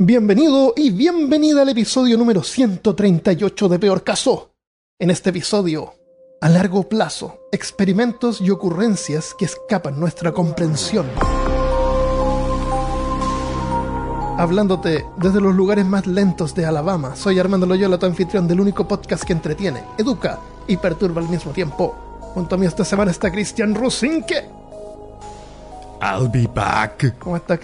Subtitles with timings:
[0.00, 4.52] Bienvenido y bienvenida al episodio número 138 de Peor Caso.
[4.96, 5.92] En este episodio,
[6.40, 11.04] a largo plazo, experimentos y ocurrencias que escapan nuestra comprensión.
[14.38, 18.86] Hablándote desde los lugares más lentos de Alabama, soy Armando Loyola, tu anfitrión del único
[18.86, 20.38] podcast que entretiene, educa
[20.68, 22.20] y perturba al mismo tiempo.
[22.34, 24.48] Junto a mí esta semana está Cristian Rusinque.
[26.00, 27.18] I'll be back.
[27.18, 27.58] ¿Cómo está,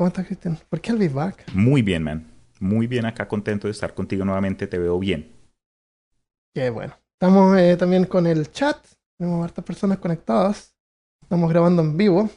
[0.00, 0.58] ¿Cómo está Cristian?
[0.70, 1.44] ¿Por qué I'll be back?
[1.52, 2.26] Muy bien, man.
[2.58, 4.66] Muy bien acá, contento de estar contigo nuevamente.
[4.66, 5.30] Te veo bien.
[6.54, 6.94] Qué bueno.
[7.12, 8.78] Estamos eh, también con el chat.
[9.18, 10.74] Tenemos hartas personas conectadas.
[11.20, 12.30] Estamos grabando en vivo.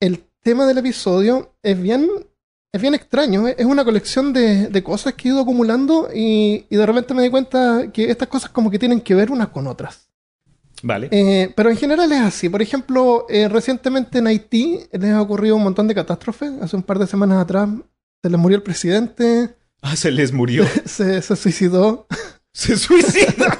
[0.00, 2.08] El tema del episodio es bien,
[2.72, 3.46] es bien extraño.
[3.46, 7.22] Es una colección de, de cosas que he ido acumulando y, y de repente me
[7.24, 10.09] di cuenta que estas cosas como que tienen que ver unas con otras.
[10.82, 11.08] Vale.
[11.10, 12.48] Eh, pero en general es así.
[12.48, 16.52] Por ejemplo, eh, recientemente en Haití les ha ocurrido un montón de catástrofes.
[16.62, 17.68] Hace un par de semanas atrás
[18.22, 20.64] se les murió el presidente, Ah, se les murió.
[20.84, 22.06] se, se suicidó,
[22.52, 23.58] se suicida.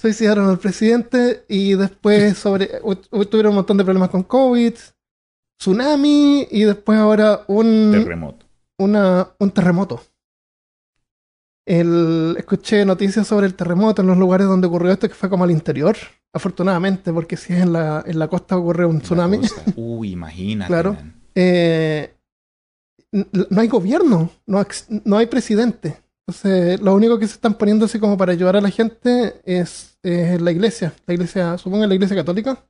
[0.00, 2.68] suicidaron al presidente y después sobre,
[3.30, 4.74] tuvieron un montón de problemas con COVID,
[5.58, 8.46] tsunami y después ahora un, Terremoto.
[8.78, 10.02] una, un terremoto.
[11.70, 15.44] El, escuché noticias sobre el terremoto en los lugares donde ocurrió esto, que fue como
[15.44, 15.96] al interior.
[16.32, 19.40] Afortunadamente, porque si es en la, en la costa ocurre un tsunami.
[19.76, 20.68] Uy, imagínate.
[20.68, 20.96] Claro.
[21.34, 22.12] eh,
[23.12, 24.66] no hay gobierno, no,
[25.04, 25.96] no hay presidente.
[26.26, 29.98] Entonces, lo único que se están poniendo así como para ayudar a la gente es,
[30.02, 30.92] es la iglesia.
[31.06, 32.64] La iglesia, supongo la iglesia católica,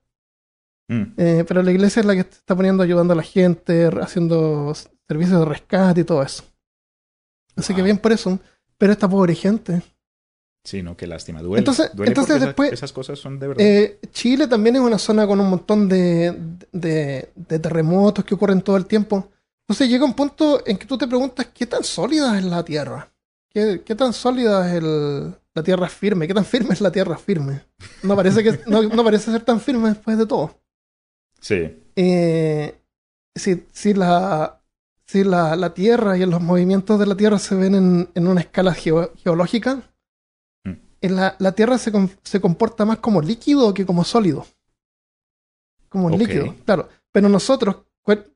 [0.93, 1.13] Mm.
[1.19, 4.73] eh, pero la iglesia es la que está poniendo ayudando a la gente, haciendo
[5.07, 6.43] servicios de rescate y todo eso.
[7.55, 7.85] Así que Wow.
[7.85, 8.41] bien por eso.
[8.81, 9.83] Pero esta pobre gente.
[10.65, 11.43] Sí, no, qué lástima.
[11.43, 11.59] Duele.
[11.59, 13.63] Entonces- Duele entonces después- esas, esas cosas son de verdad.
[13.67, 16.35] Eh, Chile también es una zona con un montón de,
[16.73, 19.29] de, de terremotos que ocurren todo el tiempo.
[19.67, 23.13] Entonces llega un punto en que tú te preguntas qué tan sólida es la Tierra.
[23.51, 26.27] ¿Qué, qué tan sólida es el, la Tierra firme?
[26.27, 27.63] ¿Qué tan firme es la Tierra firme?
[28.03, 30.59] No parece, que, no, no parece ser tan firme después de todo.
[31.39, 31.77] sí.
[31.97, 32.75] Eh,
[33.35, 34.60] si, si, la,
[35.11, 38.41] si la, la Tierra y los movimientos de la Tierra se ven en, en una
[38.43, 39.83] escala geo- geológica,
[40.65, 40.73] Mm.
[41.01, 41.91] en la, la Tierra se,
[42.23, 44.47] se comporta más como líquido que como sólido.
[45.89, 46.89] Como líquido, claro.
[47.13, 47.77] Pero nosotros,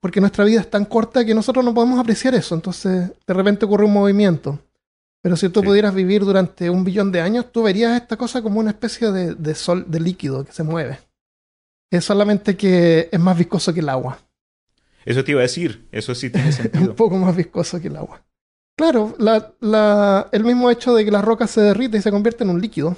[0.00, 2.54] porque nuestra vida es tan corta que nosotros no podemos apreciar eso.
[2.54, 4.58] Entonces, de repente ocurre un movimiento.
[5.22, 5.66] Pero si tú Sí.
[5.66, 9.34] pudieras vivir durante un billón de años, tú verías esta cosa como una especie de,
[9.34, 10.98] de sol, de líquido que se mueve.
[11.90, 14.18] Es solamente que es más viscoso que el agua.
[15.04, 15.86] Eso te iba a decir.
[15.92, 16.96] Eso sí tiene Es un sentido.
[16.96, 18.22] poco más viscoso que el agua.
[18.76, 22.44] Claro, la, la- el mismo hecho de que la roca se derrite y se convierte
[22.44, 22.96] en un líquido.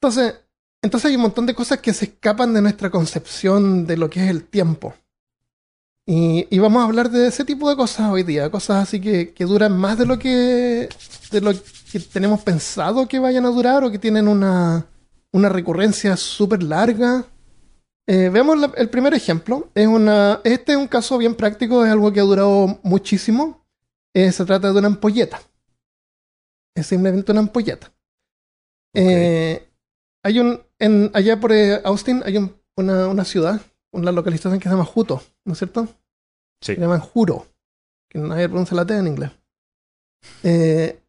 [0.00, 0.34] Entonces,
[0.82, 4.22] entonces hay un montón de cosas que se escapan de nuestra concepción de lo que
[4.24, 4.94] es el tiempo.
[6.06, 9.32] Y, y vamos a hablar de ese tipo de cosas hoy día, cosas así que,
[9.32, 10.88] que duran más de lo que,
[11.30, 11.52] de lo
[11.90, 14.86] que tenemos pensado que vayan a durar o que tienen una,
[15.32, 17.24] una recurrencia súper larga.
[18.06, 19.70] Eh, veamos la- el primer ejemplo.
[19.74, 23.64] Es una, este es un caso bien práctico, es algo que ha durado muchísimo.
[24.14, 25.40] Eh, se trata de una ampolleta.
[26.76, 27.92] Es simplemente una ampolleta.
[28.94, 29.68] Eh,
[30.22, 33.60] hay un, en, allá por eh, Austin hay un- una, una ciudad,
[33.92, 35.86] una localización que se llama Juto, ¿no es cierto?
[36.60, 36.74] Sí.
[36.74, 37.46] Se llaman Juro,
[38.08, 39.30] que nadie pronuncia la T en inglés.
[40.42, 41.00] Eh,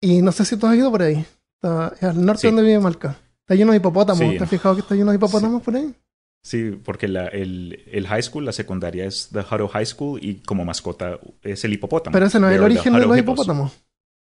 [0.00, 1.24] y no sé si tú has ido por ahí.
[1.54, 2.46] Está, es al norte Sí.
[2.48, 3.16] donde vive Malca.
[3.40, 4.18] Está lleno de hipopótamos.
[4.20, 4.36] Sí.
[4.38, 5.94] ¿Te has fijado que está lleno de hipopótamos por ahí?
[6.48, 10.36] Sí, porque la- el, el high school, la secundaria es The Hutto High School y
[10.36, 12.12] como mascota es el hipopótamo.
[12.14, 13.72] Pero ese no es el origen de los hipopótamos.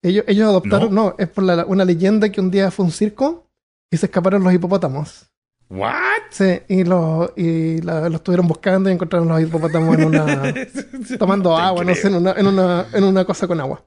[0.02, 3.46] Ellos, ellos adoptaron, no, es por la- una leyenda que un día fue un circo
[3.88, 5.26] y se escaparon los hipopótamos.
[5.70, 5.92] ¿What?
[6.30, 10.52] Sí, y, los y la- los estuvieron buscando y encontraron los hipopótamos en una,
[11.20, 13.84] tomando agua, no sé, en una, en, una, en una cosa con agua.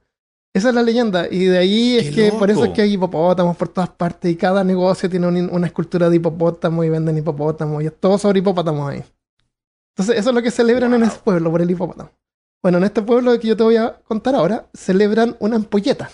[0.54, 1.28] Esa es la leyenda.
[1.32, 4.30] Y de ahí es ¡Qué que por eso es que hay hipopótamos por todas partes
[4.32, 8.18] y cada negocio tiene un- una escultura de hipopótamo y venden hipopótamos y es todo
[8.18, 9.04] sobre hipopótamos ahí.
[9.96, 12.12] Entonces eso es lo que celebran en ese pueblo por el hipopótamo.
[12.64, 16.12] Bueno, en este pueblo que yo te voy a contar ahora, celebran una ampolleta.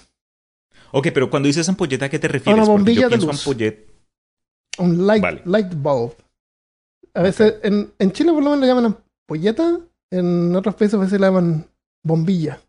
[0.91, 2.56] Ok, pero cuando dices ampolleta, ¿a qué te refieres?
[2.57, 3.45] Una Porque bombilla yo de luz.
[3.45, 3.85] ampollet-
[4.79, 5.41] Un light, Vale.
[5.45, 6.13] light bulb.
[7.15, 8.85] A veces, en, en Chile por lo menos le llaman
[9.25, 9.79] ampolleta,
[10.11, 11.65] en otros países a veces le llaman
[12.03, 12.61] bombilla.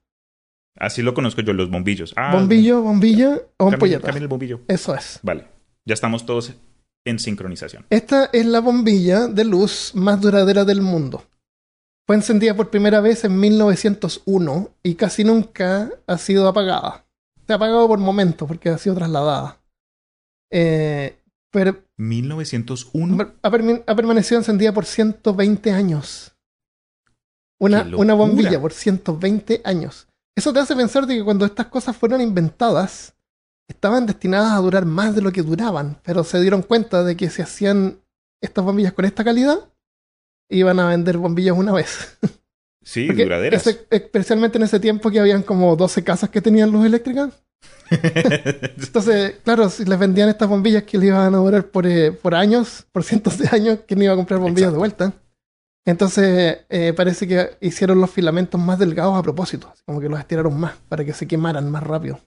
[0.79, 2.15] Así lo conozco yo, los bombillos.
[2.17, 4.07] Ah, Bombillo, bombilla o ampolleta.
[4.07, 4.61] cambien el bombillo.
[4.69, 5.19] Eso es.
[5.23, 5.47] Vale.
[5.85, 6.55] Ya estamos todos
[7.05, 7.87] en sincronización.
[7.91, 11.25] Esta es la bombilla de luz más duradera del mundo.
[12.07, 17.07] Fue encendida por primera vez en 1901 y casi nunca ha sido apagada.
[17.47, 19.61] Se ha apagado por momentos porque ha sido trasladada.
[20.51, 21.19] Eh,
[21.51, 23.35] pero 1901.
[23.43, 26.35] ha, permanecido encendida por 120 años.
[27.59, 27.83] Una,
[28.15, 30.09] bombilla por 120 años.
[30.39, 33.15] Eso te hace pensar de que cuando estas cosas fueron inventadas,
[33.69, 37.29] estaban destinadas a durar más de lo que duraban, pero se dieron cuenta de que
[37.31, 37.99] si hacían
[38.41, 39.59] estas bombillas con esta calidad,
[40.51, 42.17] iban a vender bombillas una vez.
[42.81, 43.67] Sí, Porque duraderas.
[43.67, 47.31] ese- especialmente en ese tiempo que habían como 12 casas que tenían luz eléctrica.
[47.91, 52.35] Entonces, claro, si les vendían estas bombillas que les iban a durar por, eh, por
[52.35, 55.13] años, por cientos de años, ¿quién iba a comprar bombillas de vuelta?
[55.89, 60.61] Entonces, eh, parece que hicieron los filamentos más delgados a propósito, como que los estiraron
[60.61, 62.21] más para que se quemaran más rápido.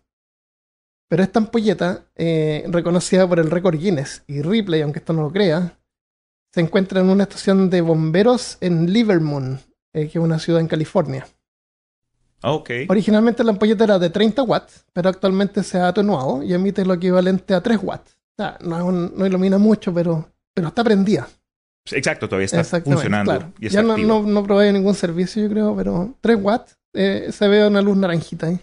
[1.07, 5.31] Pero esta ampolleta, eh, reconocida por el récord Guinness y Ripley, aunque esto no lo
[5.31, 5.77] crea,
[6.51, 9.59] se encuentra en una estación de bomberos en Livermore,
[9.93, 11.27] eh, que es una ciudad en California.
[12.41, 12.71] Ah, ok.
[12.89, 16.95] Originalmente la ampolleta era de 30 watts, pero actualmente se ha atenuado y emite lo
[16.95, 18.17] equivalente a 3 watts.
[18.39, 21.29] O sea, no, ilumina mucho, pero, pero está prendida.
[21.89, 23.53] Exacto, todavía está funcionando claro.
[23.59, 27.29] y está Ya no, no, no provee ningún servicio, yo creo, pero 3 watts eh,
[27.31, 28.59] se ve una luz naranjita ahí.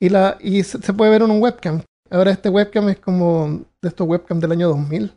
[0.00, 1.82] Y, la, y se, se puede ver en un webcam.
[2.10, 5.12] Ahora este webcam es como de estos webcams del año 2000,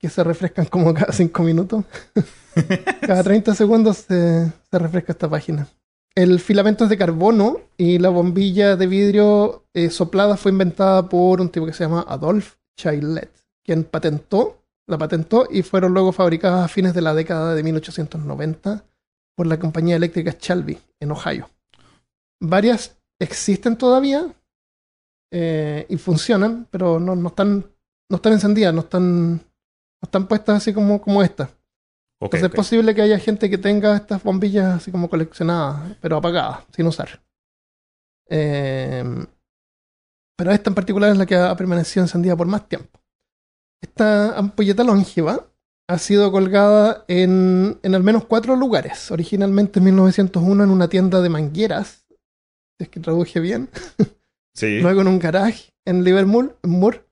[0.00, 1.84] que se refrescan como cada 5 minutos.
[3.02, 5.68] Cada 30 segundos se, se refresca esta página.
[6.14, 11.42] El filamento es de carbono y la bombilla de vidrio eh, soplada fue inventada por
[11.42, 13.30] un tipo que se llama Adolphe Chaillet,
[13.62, 18.84] quien patentó, la patentó y fueron luego fabricadas a fines de la década de 1890
[19.36, 21.50] por la compañía eléctrica Shelby en Ohio.
[22.40, 24.26] Varias existen todavía
[25.32, 27.66] eh, y funcionan, pero no, no están,
[28.08, 29.40] no están encendidas, no están, no
[30.02, 31.50] están puestas así como, como esta.
[32.20, 36.64] Entonces es posible que haya gente que tenga estas bombillas así como coleccionadas, pero apagadas,
[36.74, 37.22] sin usar.
[38.28, 39.04] Eh,
[40.36, 43.00] pero esta en particular es la que ha permanecido encendida por más tiempo.
[43.80, 45.46] Esta ampolleta longeva
[45.88, 49.10] ha sido colgada en, en al menos cuatro lugares.
[49.10, 52.04] Originalmente en 1901 en una tienda de mangueras,
[52.78, 53.68] si es que traduje bien.
[54.54, 54.80] Sí.
[54.80, 57.04] Luego en un garage en Livermore, Moore,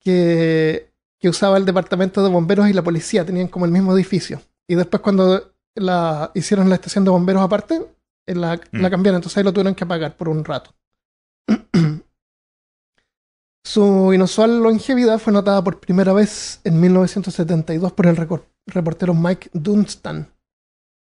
[0.00, 4.42] que, que usaba el departamento de bomberos y la policía, tenían como el mismo edificio.
[4.68, 7.86] Y después cuando la hicieron la estación de bomberos aparte,
[8.26, 8.80] eh, la, Mm.
[8.82, 10.74] la cambiaron, entonces ahí lo tuvieron que apagar por un rato.
[13.66, 18.16] Su inusual longevidad fue notada por primera vez en 1972 por el
[18.66, 20.28] reportero Mike Dunstan,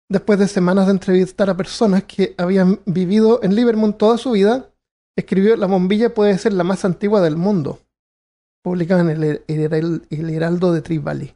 [0.08, 4.70] después de semanas de entrevistar a personas que habían vivido en Livermore toda su vida
[5.18, 7.80] escribió La bombilla puede ser la más antigua del mundo,
[8.62, 11.34] publicada en el, el- Heraldo de Tree Valley.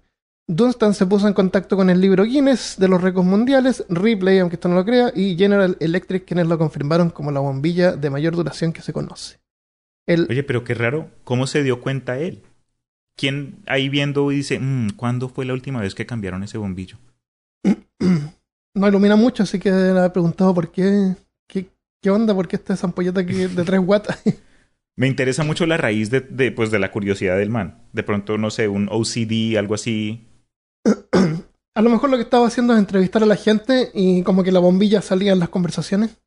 [0.48, 4.54] Dunstan se puso en contacto con el libro Guinness de los récords mundiales, Ripley, aunque
[4.54, 8.36] esto no lo crea, y General Electric, quienes lo confirmaron como la bombilla de mayor
[8.36, 9.40] duración que se conoce.
[10.06, 11.10] El, Oye, pero qué raro.
[11.24, 12.42] ¿Cómo se dio cuenta él?
[13.16, 16.98] ¿Quién ahí viendo y dice, "Mm, ¿cuándo fue la última vez que cambiaron ese bombillo?
[18.74, 21.16] no ilumina mucho, así que le he preguntado por qué,
[21.48, 21.66] qué,
[22.02, 24.08] qué onda, por qué está esa ampolleta que de 3 watts.
[24.98, 27.82] Me interesa mucho la raíz de, de, pues, de la curiosidad del man.
[27.92, 30.26] De pronto, no sé, un OCD, algo así.
[31.74, 34.50] A lo mejor lo que estaba haciendo es entrevistar a la gente y como que
[34.50, 36.18] la bombilla salía en las conversaciones.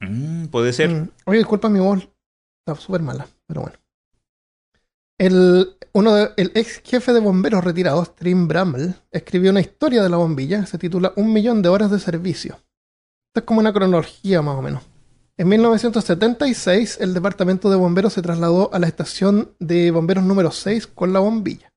[0.00, 0.90] Mm, puede ser.
[0.90, 1.08] Mm.
[1.24, 2.06] Oye, disculpa mi voz.
[2.76, 3.76] Súper mala, pero bueno.
[5.18, 10.08] El, uno de- el ex jefe de bomberos retirados, Trim Bramble, escribió una historia de
[10.08, 10.64] la bombilla.
[10.66, 12.54] Se titula Un millón de horas de servicio.
[13.30, 14.82] Esto es como una cronología más o menos.
[15.36, 20.86] En 1976, el departamento de bomberos se trasladó a la estación de bomberos número 6
[20.88, 21.72] con la bombilla.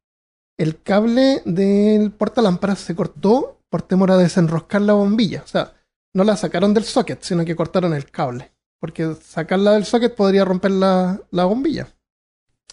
[0.58, 5.42] El cable del portalámparas se cortó por temor a desenroscar la bombilla.
[5.44, 5.74] O sea,
[6.14, 8.52] no la sacaron del socket, sino que cortaron el cable.
[8.82, 11.88] Porque sacarla del socket podría romper la, la bombilla.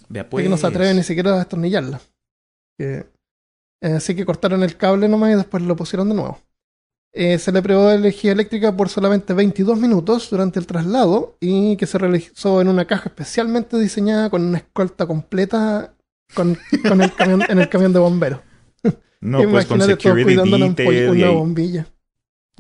[0.09, 0.43] Vea Así pues.
[0.45, 2.01] que no se atreven ni siquiera a destornillarla.
[2.81, 3.05] Eh,
[3.83, 6.39] así que cortaron el cable nomás y después lo pusieron de nuevo.
[7.13, 11.87] Eh, se le probó energía eléctrica por solamente 22 minutos durante el traslado y que
[11.87, 15.95] se realizó en una caja especialmente diseñada con una escolta completa
[16.35, 18.41] con, con el camión, en el camión de bomberos.
[19.21, 21.87] No, pues con security una, detail bombilla.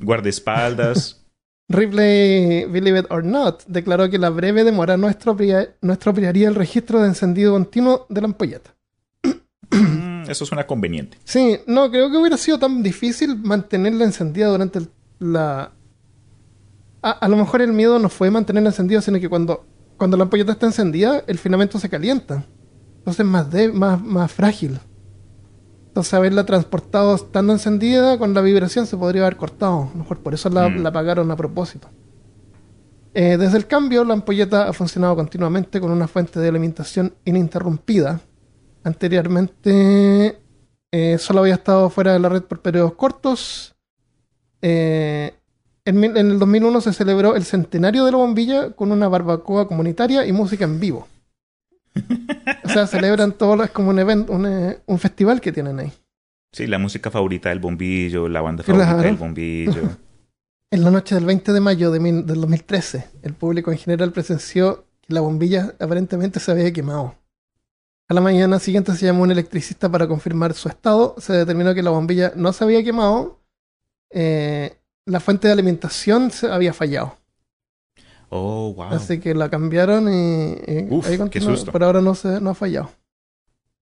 [0.01, 1.25] guardaespaldas.
[1.69, 6.55] Ripley, believe it or not, declaró que la breve demora no estropea- no estropearía el
[6.55, 8.75] registro de encendido continuo de la ampolleta.
[9.71, 11.19] Mm, eso suena conveniente.
[11.25, 15.73] Sí, no, creo que hubiera sido tan difícil mantenerla encendida durante el- la...
[17.03, 19.67] A, a lo mejor el miedo no fue mantenerla encendida, sino que cuando,
[19.99, 22.45] cuando la ampolleta está encendida, el filamento se calienta.
[22.99, 24.81] Entonces es más, de, más, más frágil.
[25.99, 29.89] Entonces haberla transportado estando encendida, con la vibración se podría haber cortado.
[29.89, 30.77] A lo mejor por eso la, Mm.
[30.81, 31.89] la apagaron a propósito.
[33.15, 38.21] Eh, desde el cambio, la ampolleta ha funcionado continuamente con una fuente de alimentación ininterrumpida.
[38.85, 40.39] Anteriormente
[40.93, 43.75] eh, solo había estado fuera de la red por periodos cortos.
[44.63, 45.35] Eh,
[45.85, 50.25] en, en el 2001 se celebró el centenario de la bombilla con una barbacoa comunitaria
[50.25, 51.09] y música en vivo.
[52.65, 55.79] O sea, celebran todo, lo- es como un evento, un, eh, un festival que tienen
[55.81, 55.93] ahí.
[56.53, 58.81] Sí, la música favorita del bombillo, la banda Claro.
[58.81, 59.83] favorita del bombillo.
[60.71, 64.13] En la noche del 20 de mayo de mil- del 2013, el público en general
[64.13, 67.15] presenció que la bombilla aparentemente se había quemado.
[68.11, 71.15] A la mañana siguiente se llamó un electricista para confirmar su estado.
[71.19, 73.41] Se determinó que la bombilla no se había quemado.
[74.11, 74.77] eh,
[75.07, 77.17] la fuente de alimentación se había fallado.
[78.31, 78.89] Oh, wow.
[78.91, 81.73] Así que la cambiaron y, y Uf, ahí qué susto.
[81.73, 82.91] Por ahora no, se, no ha fallado.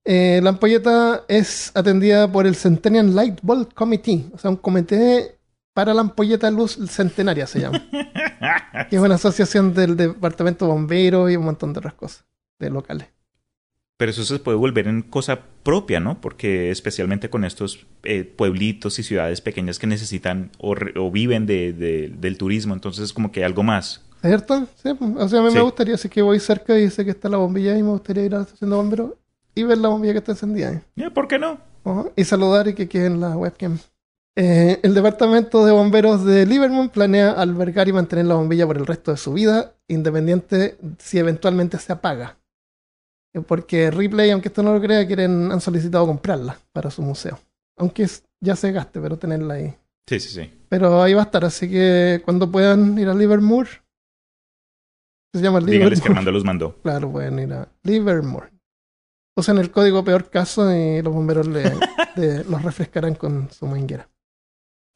[0.05, 5.37] Eh, la ampolleta es atendida por el Centennial Light Bulb Committee, o sea, un comité
[5.73, 7.83] para la ampolleta luz centenaria se llama,
[8.89, 12.25] que es una asociación del departamento de bomberos y un montón de otras cosas,
[12.57, 13.07] de locales.
[13.97, 16.21] Pero eso se puede volver en cosa propia, ¿no?
[16.21, 21.45] Porque especialmente con estos eh, pueblitos y ciudades pequeñas que necesitan o, re- o viven
[21.47, 24.03] de, de- del turismo, entonces es como que algo más.
[24.27, 24.67] ¿Cierto?
[24.83, 25.55] Sí, pues, o sea, a mí Sí.
[25.55, 28.25] me gustaría, así que voy cerca y sé que está la bombilla y me gustaría
[28.25, 29.11] ir a la estación de bomberos
[29.55, 30.81] y ver la bombilla que está encendida.
[30.95, 31.57] Eh, ¿Por qué no?
[32.15, 33.77] Y saludar y que quede en la webcam.
[34.35, 38.85] Eh, el departamento de bomberos de Liverpool planea albergar y mantener la bombilla por el
[38.85, 42.37] resto de su vida, independiente si eventualmente se apaga.
[43.33, 47.39] Eh, Porque Ripley, aunque esto no lo crea, quieren, han solicitado comprarla para su museo.
[47.77, 48.05] Aunque
[48.41, 49.73] ya se gaste, pero tenerla ahí.
[50.07, 50.53] Sí, sí, sí.
[50.69, 53.69] Pero ahí va a estar, así que cuando puedan ir a Livermore,
[55.37, 56.09] se llama Díganles que Livermore.
[56.11, 56.75] Armando los mandó.
[56.83, 58.49] Claro, pueden ir a Livermore.
[59.35, 61.63] Usan el código peor caso y los bomberos le,
[62.15, 64.09] le- los refrescarán con su manguera.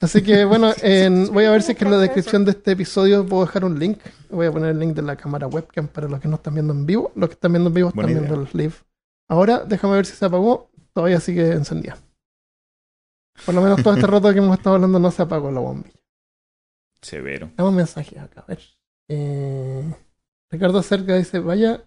[0.01, 2.71] Así que bueno, en- voy a ver si es que en la descripción de este
[2.71, 3.99] episodio puedo dejar un link.
[4.31, 6.73] Voy a poner el link de la cámara webcam para los que no están viendo
[6.73, 7.11] en vivo.
[7.15, 8.49] Los que están viendo en vivo están Buena viendo idea.
[8.51, 8.73] el live.
[9.29, 10.69] Ahora, déjame ver si se apagó.
[10.93, 11.97] Todavía sigue encendida.
[13.45, 15.95] Por lo menos todo este rato que hemos estado hablando no se apagó la bombilla.
[17.01, 17.49] Severo.
[17.55, 18.59] Tenemos mensajes acá, a ver.
[19.07, 19.93] Eh,
[20.51, 21.83] Ricardo Cerca dice, vaya,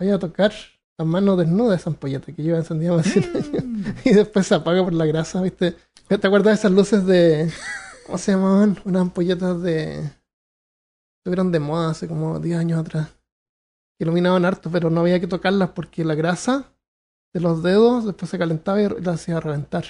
[0.00, 0.52] vaya a tocar
[0.98, 3.94] a mano desnuda esa ampolleta que lleva encendida más de 100 años.
[4.04, 5.76] Y después se apaga por la grasa, ¿viste?
[6.08, 7.52] ¿Te acuerdas de esas luces de...
[8.06, 8.78] ¿Cómo se llamaban?
[8.84, 10.10] Unas ampolletas de...
[11.20, 13.14] Estuvieron de moda hace como 10 años atrás.
[14.00, 16.72] Iluminaban harto, pero no había que tocarlas porque la grasa
[17.34, 19.84] de los dedos después se calentaba y la hacía reventar.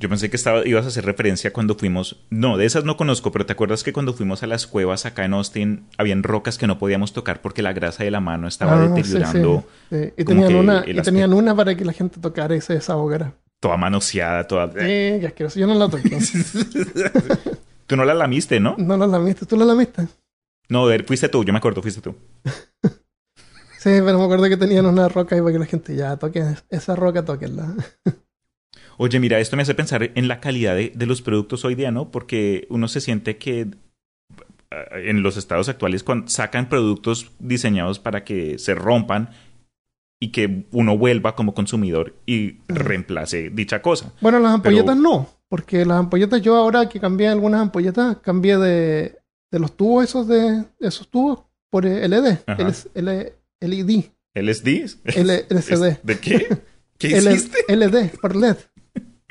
[0.00, 2.24] Yo pensé que estaba, ibas a hacer referencia cuando fuimos.
[2.30, 5.26] No, de esas no conozco, pero ¿te acuerdas que cuando fuimos a las cuevas acá
[5.26, 8.82] en Austin habían rocas que no podíamos tocar porque la grasa de la mano estaba
[8.82, 9.96] Ah, sí, deteriorando, sí.
[10.16, 13.34] Y, tenían una, y tenían una para que la gente tocara y se desahogara.
[13.60, 14.68] toda manoseada, toda.
[14.68, 14.78] Sí,
[15.20, 15.60] qué asqueroso.
[15.60, 16.16] Yo no la toqué.
[17.86, 18.76] Tú no la lamiste, ¿no?
[18.78, 19.44] No la lamiste.
[19.44, 20.06] ¿Tú la lamiste?
[20.70, 22.14] No, fuiste tú, yo me acuerdo, fuiste tú.
[23.78, 26.44] Sí, pero me acuerdo que tenían una roca ahí para que la gente ya toque
[26.68, 27.74] esa roca, toquenla.
[29.02, 31.90] Oye, mira, esto me hace pensar en la calidad de, de los productos hoy día,
[31.90, 32.10] ¿no?
[32.10, 38.24] Porque uno se siente que eh, en los estados actuales cuando sacan productos diseñados para
[38.24, 39.30] que se rompan
[40.20, 44.12] y que uno vuelva como consumidor y reemplace dicha cosa.
[44.20, 48.58] Bueno, las ampolletas Pero- no, porque las ampolletas yo ahora que cambié algunas ampolletas, cambié
[48.58, 49.16] de,
[49.50, 51.40] de los tubos esos de esos tubos
[51.70, 53.32] por LED, L- LED,
[54.34, 54.90] ¿LSD?
[55.04, 56.48] L- LCD, ¿De qué?
[56.98, 57.74] ¿Qué L- hiciste?
[57.74, 58.56] LED por LED.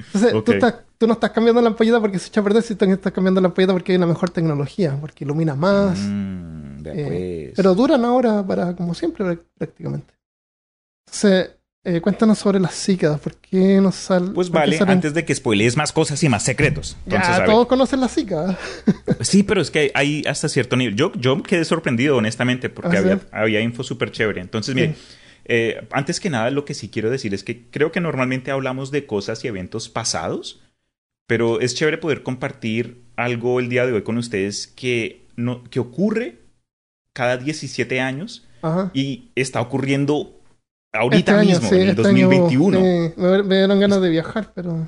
[0.06, 0.46] Entonces, Ok.
[0.46, 3.12] tú, estás- tú no estás cambiando la ampolleta porque se echa a perder, si estás
[3.13, 6.00] cambiando la ampolleta porque hay una mejor tecnología, porque ilumina más.
[6.00, 7.53] Mm, Eh.
[7.56, 10.13] Pero duran ahora para como siempre prá- prácticamente.
[11.06, 11.51] Entonces,
[11.84, 13.20] eh, cuéntanos sobre las cícadas.
[13.20, 16.44] ¿Por qué nos sal, Pues vale, salen- antes de que spoilees más cosas y más
[16.44, 16.98] secretos.
[17.06, 18.58] Entonces, ya, todos conocen las cícadas.
[19.22, 20.96] Sí, pero es que hay hasta cierto nivel.
[20.96, 23.10] Yo, yo quedé sorprendido, honestamente, porque Ah, ¿sí?
[23.10, 24.39] había, había info súper chévere.
[24.39, 25.01] Entonces, mire, Sí.
[25.51, 28.91] Eh, antes que nada, lo que sí quiero decir es que creo que normalmente hablamos
[28.91, 30.62] de cosas y eventos pasados,
[31.27, 35.79] pero es chévere poder compartir algo el día de hoy con ustedes que, no, que
[35.79, 36.38] ocurre
[37.13, 38.91] cada 17 años Ajá.
[38.94, 40.39] y está ocurriendo
[40.94, 42.77] ahorita Este año, mismo, sí, en el este año, 2021.
[42.77, 44.88] sí, me, me dieron ganas de viajar, pero.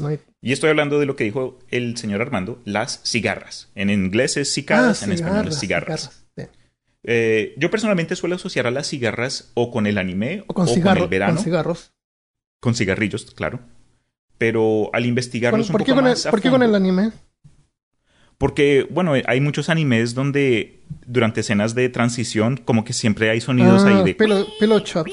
[0.00, 0.20] No hay...
[0.40, 3.70] Y estoy hablando de lo que dijo el señor Armando, las cigarras.
[3.74, 6.21] En inglés es cicadas, Ah, en español es cigarras, cigarras.
[7.04, 10.74] Eh, yo personalmente suelo asociar a las cigarras o con el anime O con, el
[10.74, 11.92] cigarro- verano, con cigarros.
[12.60, 13.60] con cigarrillos, claro.
[14.38, 16.62] Pero al investigarlos ¿Por, un por qué poco con el, más a por qué con
[16.62, 17.10] el anime?
[18.38, 23.84] Porque, bueno, hay muchos animes donde durante escenas de transición como que siempre hay sonidos
[23.84, 24.14] Ah, ahí de...
[24.16, 25.12] pelo, pelo chops.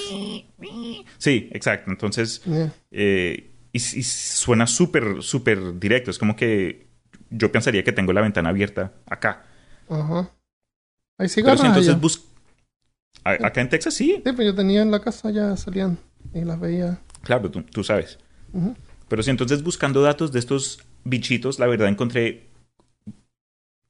[1.19, 1.91] Sí, exacto.
[1.91, 2.73] Entonces, Yeah.
[2.91, 6.09] eh, y, y suena súper, súper directo.
[6.09, 6.87] Es como que
[7.29, 9.43] yo pensaría que tengo la ventana abierta acá.
[9.89, 10.31] Ajá.
[11.19, 12.25] Hay Pero si entonces bus-
[13.23, 15.99] A- Acá en Texas sí, Sí, pero yo tenía en la casa, ya salían
[16.33, 16.99] y las veía.
[17.21, 18.17] claro, tú, tú sabes.
[19.07, 22.47] Pero si entonces buscando datos de estos bichitos, la verdad encontré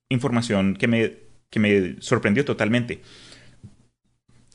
[0.10, 1.18] información que me,
[1.50, 3.02] que me sorprendió totalmente.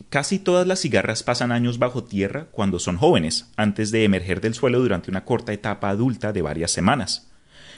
[0.08, 4.54] Casi todas las cigarras pasan años bajo tierra cuando son jóvenes, antes de emerger del
[4.54, 7.30] suelo durante una corta etapa adulta de varias semanas.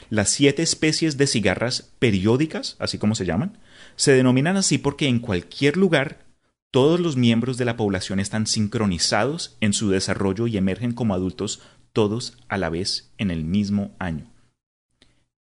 [0.09, 3.57] Las siete especies de cigarras periódicas, así como se llaman,
[3.97, 6.25] se denominan así porque en cualquier lugar
[6.71, 11.61] todos los miembros de la población están sincronizados en su desarrollo y emergen como adultos
[11.91, 14.31] todos a la vez en el mismo año.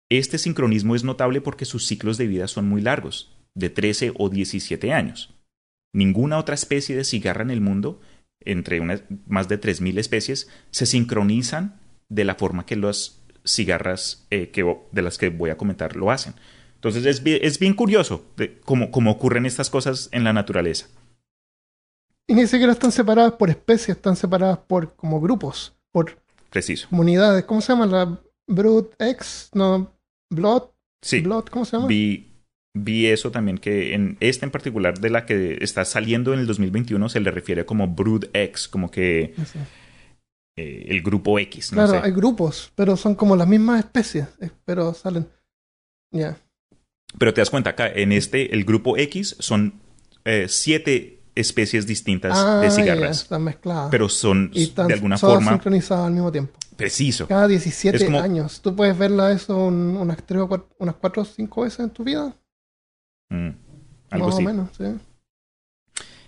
[0.09, 4.29] Este sincronismo es notable porque sus ciclos de vida son muy largos, de 13 o
[4.29, 5.35] 17 años.
[5.93, 8.01] Ninguna otra especie de cigarra en el mundo,
[8.39, 8.81] entre
[9.27, 11.79] más de 3.000 especies, se sincronizan
[12.09, 16.09] de la forma que las cigarras eh, que, de las que voy a comentar lo
[16.09, 16.33] hacen.
[16.79, 18.24] Entonces es bien, es bien curioso
[18.63, 20.88] cómo, cómo, ocurren estas cosas en la naturaleza.
[22.25, 26.88] Y ni siquiera están separadas por especies, están separadas por como grupos, por Preciso.
[26.89, 27.43] comunidades.
[27.43, 27.86] ¿Cómo se llama?
[27.86, 29.93] La Brood X, no,
[30.29, 30.69] Blood.
[31.01, 31.19] Sí.
[31.19, 31.88] Blood, ¿cómo se llama?
[32.74, 36.48] vi eso también, que en esta en particular de la que está saliendo en el
[36.48, 39.33] 2021 se le refiere como Brood X, como que
[40.55, 41.74] eh, el grupo X.
[41.74, 45.27] No claro, hay grupos, pero son como las mismas especies, eh, pero salen.
[46.12, 46.38] Ya.
[47.17, 49.81] Pero te das cuenta acá, en este, el grupo X son
[50.25, 53.23] eh, siete especies distintas de ah, cigarras.
[53.23, 53.89] están mezcladas.
[53.89, 55.51] Pero son de alguna forma.
[55.51, 56.53] sincronizadas al mismo tiempo.
[56.75, 57.27] Preciso.
[57.27, 58.61] Cada 17 años.
[58.61, 62.35] ¿Tú puedes verla eso unas, tres o unas 4 o 5 veces en tu vida?
[63.29, 63.49] Mm,
[64.11, 64.43] algo Más así.
[64.43, 64.85] o menos, sí.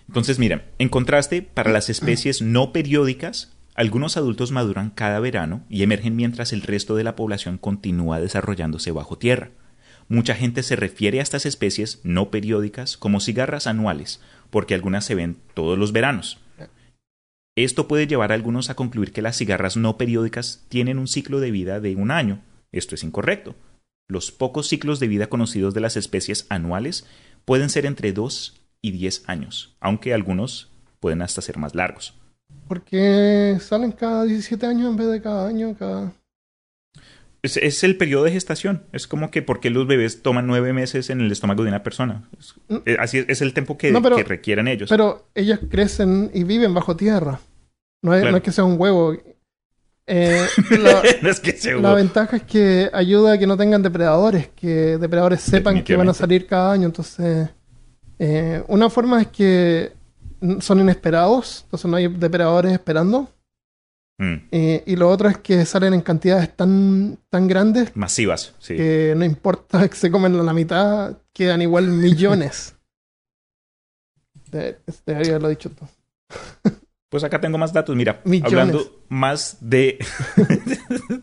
[0.08, 5.82] Entonces, mira, en contraste, para las especies no periódicas, algunos adultos maduran cada verano y
[5.82, 9.52] emergen mientras el resto de la población continúa desarrollándose bajo tierra.
[10.08, 15.14] Mucha gente se refiere a estas especies no periódicas como cigarras anuales, porque algunas se
[15.14, 16.38] ven todos los veranos.
[17.56, 21.38] Esto puede llevar a algunos a concluir que las cigarras no periódicas tienen un ciclo
[21.38, 22.40] de vida de un año.
[22.72, 23.54] Esto es incorrecto.
[24.08, 27.06] Los pocos ciclos de vida conocidos de las especies anuales
[27.44, 32.14] pueden ser entre 2 y 10 años, aunque algunos pueden hasta ser más largos.
[32.68, 35.76] ¿Por qué salen cada 17 años en vez de cada año?
[35.78, 36.12] Cada...
[37.42, 38.84] Es, el periodo de gestación.
[38.92, 42.28] Es como que porque los bebés toman nueve meses en el estómago de una persona.
[42.68, 42.76] Mm.
[42.86, 43.92] Eh, así es, el tiempo que,
[44.24, 44.88] requieren ellos.
[44.88, 47.40] Pero ellos crecen y viven bajo tierra.
[48.00, 49.16] No es, no es que sea un huevo.
[50.06, 50.46] Eh,
[51.80, 56.08] la, ventaja es que ayuda a que no tengan depredadores, que depredadores sepan que van
[56.08, 56.86] a salir cada año.
[56.86, 57.48] Entonces,
[58.20, 59.92] eh, una forma es que
[60.60, 63.28] son inesperados, entonces no hay depredadores esperando.
[64.22, 64.34] Mm.
[64.52, 67.90] Eh, y lo otro es que salen en cantidades tan, tan grandes.
[67.96, 68.76] Masivas, sí.
[68.76, 72.76] Que no importa que se comen la mitad, quedan igual millones.
[74.52, 75.88] Debería haberlo dicho todo.
[77.08, 77.96] Pues acá tengo más datos.
[77.96, 79.98] Mira, hablando más de...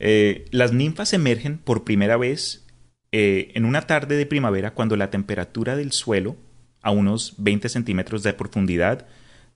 [0.00, 2.64] Eh, las ninfas emergen por primera vez
[3.10, 6.36] eh, en una tarde de primavera cuando la temperatura del suelo,
[6.82, 9.08] a unos 20 centímetros de profundidad,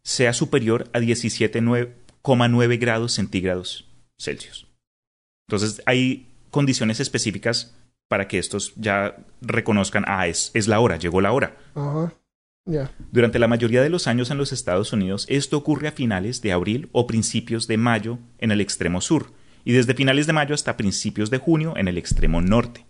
[0.02, 0.98] sea superior a
[2.22, 4.66] 17,9 grados centígrados Celsius.
[5.48, 7.74] Entonces hay condiciones específicas
[8.08, 11.56] para que estos ya reconozcan, ah, es, es la hora, llegó la hora.
[13.10, 16.52] Durante la mayoría de los años en los Estados Unidos, esto ocurre a finales de
[16.52, 19.32] abril o principios de mayo en el extremo sur,
[19.64, 22.86] y desde finales de mayo hasta principios de junio en el extremo norte.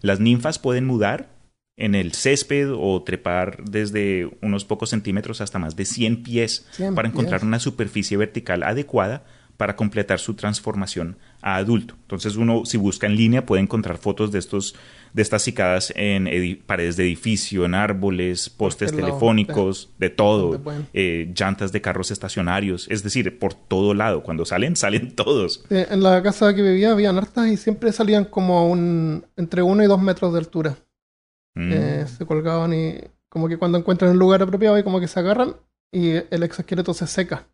[0.00, 1.33] Las ninfas pueden mudar
[1.76, 7.08] en el césped o trepar desde unos pocos centímetros hasta más de 100 pies para
[7.08, 9.24] encontrar una superficie vertical adecuada
[9.56, 11.94] para completar su transformación a adulto.
[12.02, 14.74] Entonces uno si busca en línea puede encontrar fotos de estos
[15.12, 16.28] de estas cicadas en
[16.66, 20.60] paredes de edificio, en árboles, postes telefónicos, de, todo,
[20.92, 24.24] eh, llantas de carros estacionarios, es decir, por todo lado.
[24.24, 25.64] Cuando salen, salen todos.
[25.70, 29.86] en la casa que vivía habían hartas y siempre salían como un entre uno y
[29.86, 30.76] dos metros de altura.
[31.54, 31.72] Mm.
[31.72, 35.20] Eh, se colgaban y como que cuando encuentran el lugar apropiado y como que se
[35.20, 35.56] agarran
[35.92, 37.48] y el exoesqueleto se seca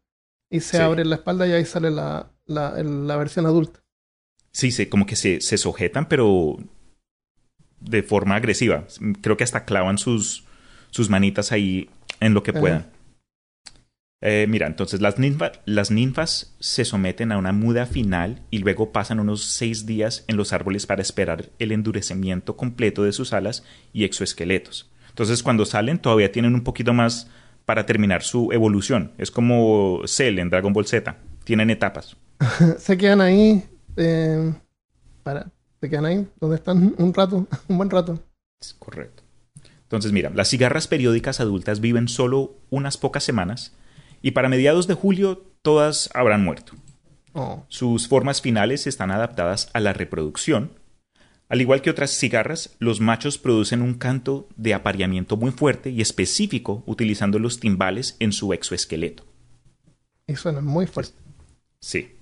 [0.50, 3.80] y se abre la espalda y ahí sale la, la, versión adulta.
[4.52, 6.56] Sí, sí, como que se, se sujetan, pero
[7.80, 8.84] de forma agresiva.
[9.20, 10.44] Creo que hasta clavan sus,
[10.90, 12.90] sus manitas ahí en lo que puedan.
[14.22, 15.14] Eh, mira, entonces las,
[15.64, 20.36] las ninfas se someten a una muda final y luego pasan unos seis días en
[20.36, 24.90] los árboles para esperar el endurecimiento completo de sus alas y exoesqueletos.
[25.08, 27.30] Entonces cuando salen todavía tienen un poquito más
[27.64, 29.12] para terminar su evolución.
[29.16, 31.16] Es como Cell en Dragon Ball Z.
[31.44, 32.16] Tienen etapas.
[32.78, 33.62] se quedan ahí
[33.96, 34.52] eh,
[35.22, 38.22] para, se quedan ahí donde están un rato, un buen rato.
[38.78, 39.22] correcto.
[39.82, 43.74] Entonces, mira, las cigarras periódicas adultas viven solo unas pocas semanas
[44.22, 46.72] y para mediados de julio todas habrán muerto.
[47.32, 47.64] Oh.
[47.68, 50.72] Sus formas finales están adaptadas a la reproducción.
[51.48, 56.00] Al igual que otras cigarras, los machos producen un canto de apareamiento muy fuerte y
[56.00, 59.24] específico utilizando los timbales en su exoesqueleto.
[60.26, 61.18] Y suena muy fuerte.
[61.80, 62.16] Sí.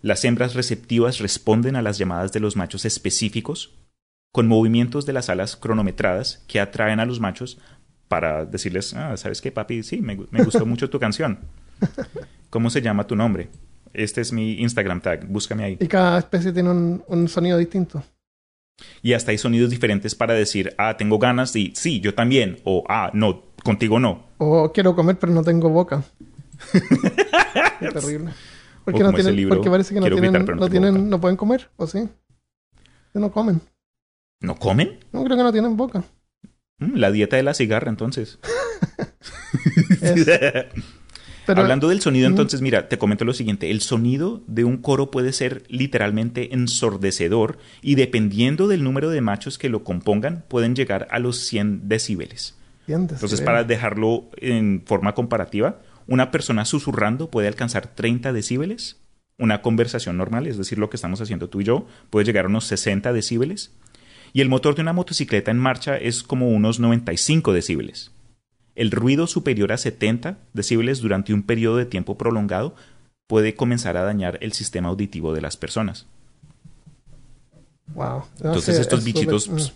[0.00, 3.74] Las hembras receptivas responden a las llamadas de los machos específicos
[4.30, 7.58] con movimientos de las alas cronometradas que atraen a los machos
[8.08, 9.82] para decirles, ah, ¿sabes qué, papi?
[9.82, 11.38] Sí, me, me gustó mucho tu canción.
[12.50, 13.48] ¿Cómo se llama tu nombre?
[13.92, 15.76] Este es mi Instagram tag, búscame ahí.
[15.80, 18.02] Y cada especie tiene un, un sonido distinto.
[19.02, 22.58] Y hasta hay sonidos diferentes para decir, ah, tengo ganas y sí, yo también.
[22.64, 24.24] O, ah, no, contigo no.
[24.38, 26.02] O quiero comer pero no tengo boca.
[27.80, 28.32] Qué terrible.
[28.84, 31.20] Porque, no tienen, libro, porque parece que no quiero tienen, gritar, no no, tienen, no
[31.20, 32.08] pueden comer, ¿o sí?
[33.12, 33.60] Que No comen.
[34.40, 34.98] ¿No comen?
[35.12, 36.02] No creo que no tienen boca.
[36.78, 38.38] Mm, la dieta de la cigarra, entonces.
[41.46, 43.70] Pero, Hablando del sonido, entonces, mira, te comento lo siguiente.
[43.70, 49.56] El sonido de un coro puede ser literalmente ensordecedor y dependiendo del número de machos
[49.56, 52.54] que lo compongan, pueden llegar a los 100 decibeles.
[52.80, 53.44] Entiendes, Entonces, sí.
[53.46, 59.00] para dejarlo en forma comparativa, una persona susurrando puede alcanzar 30 decibeles.
[59.38, 62.48] Una conversación normal, es decir, lo que estamos haciendo tú y yo, puede llegar a
[62.48, 63.72] unos 60 decibeles.
[64.32, 68.10] Y el motor de una motocicleta en marcha es como unos 95 decibeles.
[68.74, 72.74] El ruido superior a 70 decibeles durante un periodo de tiempo prolongado
[73.26, 76.06] puede comenzar a dañar el sistema auditivo de las personas.
[77.94, 78.24] Wow.
[78.36, 79.74] Entonces sí, estos es bichitos, pues, mm.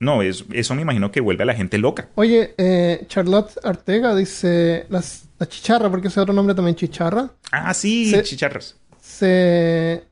[0.00, 2.08] no, es, eso me imagino que vuelve a la gente loca.
[2.14, 7.74] Oye, eh, Charlotte Artega dice las, la chicharra, porque ese otro nombre también chicharra, Ah,
[7.74, 8.76] sí, Se- chicharras.
[9.00, 10.04] se,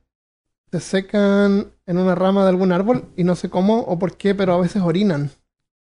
[0.72, 4.34] se secan en una rama de algún árbol y no sé cómo o por qué,
[4.34, 5.30] pero a veces orinan.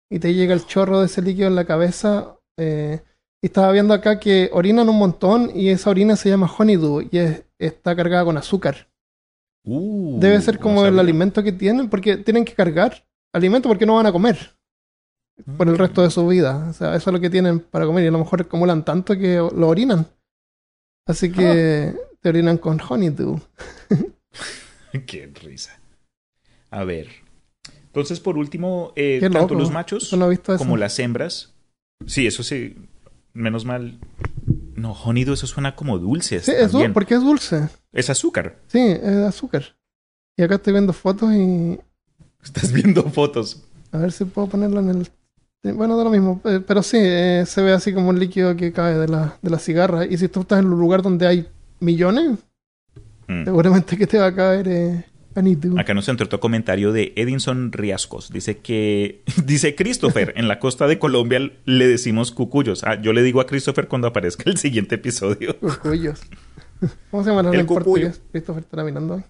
[0.10, 2.36] Y te llega el chorro de ese líquido en la cabeza.
[2.58, 3.02] eh,
[3.41, 7.17] y estaba viendo acá que orinan un montón y esa orina se llama honeydew y
[7.19, 8.89] es- está cargada con azúcar.
[9.63, 13.86] Uh, Debe ser no como el alimento que tienen, porque tienen que cargar alimento porque
[13.86, 14.58] no van a comer
[15.58, 16.67] por el resto de su vida.
[16.69, 19.15] O sea, eso es lo que tienen para comer y a lo mejor acumulan tanto
[19.17, 20.06] que lo orinan.
[21.08, 23.39] Así que te orinan con honeydew.
[25.06, 25.80] Qué risa.
[26.71, 27.08] A ver.
[27.86, 29.56] Entonces, por último, eh, tanto loco.
[29.56, 30.58] los machos Eso no eso.
[30.58, 31.54] como las hembras.
[32.06, 32.75] Sí, eso sí.
[33.34, 33.99] Menos mal.
[34.75, 36.39] No, honeydew, eso suena como dulce.
[36.39, 36.93] Sí, es dul- también.
[36.93, 37.67] porque es dulce.
[37.91, 38.60] Es azúcar.
[38.67, 39.75] Sí, es azúcar.
[40.38, 41.80] Y acá estoy viendo fotos y
[42.43, 43.63] Estás viendo fotos.
[43.91, 45.08] a ver si puedo ponerlo en el...
[45.75, 48.71] Bueno, da lo mismo, eh, pero sí, eh, se ve así como un líquido que
[48.71, 50.06] cae de la, de la cigarra.
[50.06, 51.47] Y si tú estás en un lugar donde hay
[51.82, 52.38] millones,
[53.29, 53.45] Mm.
[53.45, 55.79] seguramente que te va a caer eh, honeydew.
[55.79, 58.31] Acá nos entró otro comentario de Edinson Riascos.
[58.33, 62.83] Dice que, dice Christopher, en la costa de Colombia le decimos cucuyos.
[62.83, 65.57] Ah, yo le digo a Christopher cuando aparezca el siguiente episodio.
[65.59, 66.21] Cucuyos.
[67.11, 67.83] ¿Cómo se llama El en cucuyo.
[67.85, 68.21] portugués?
[68.31, 69.23] Christopher está mirando hoy.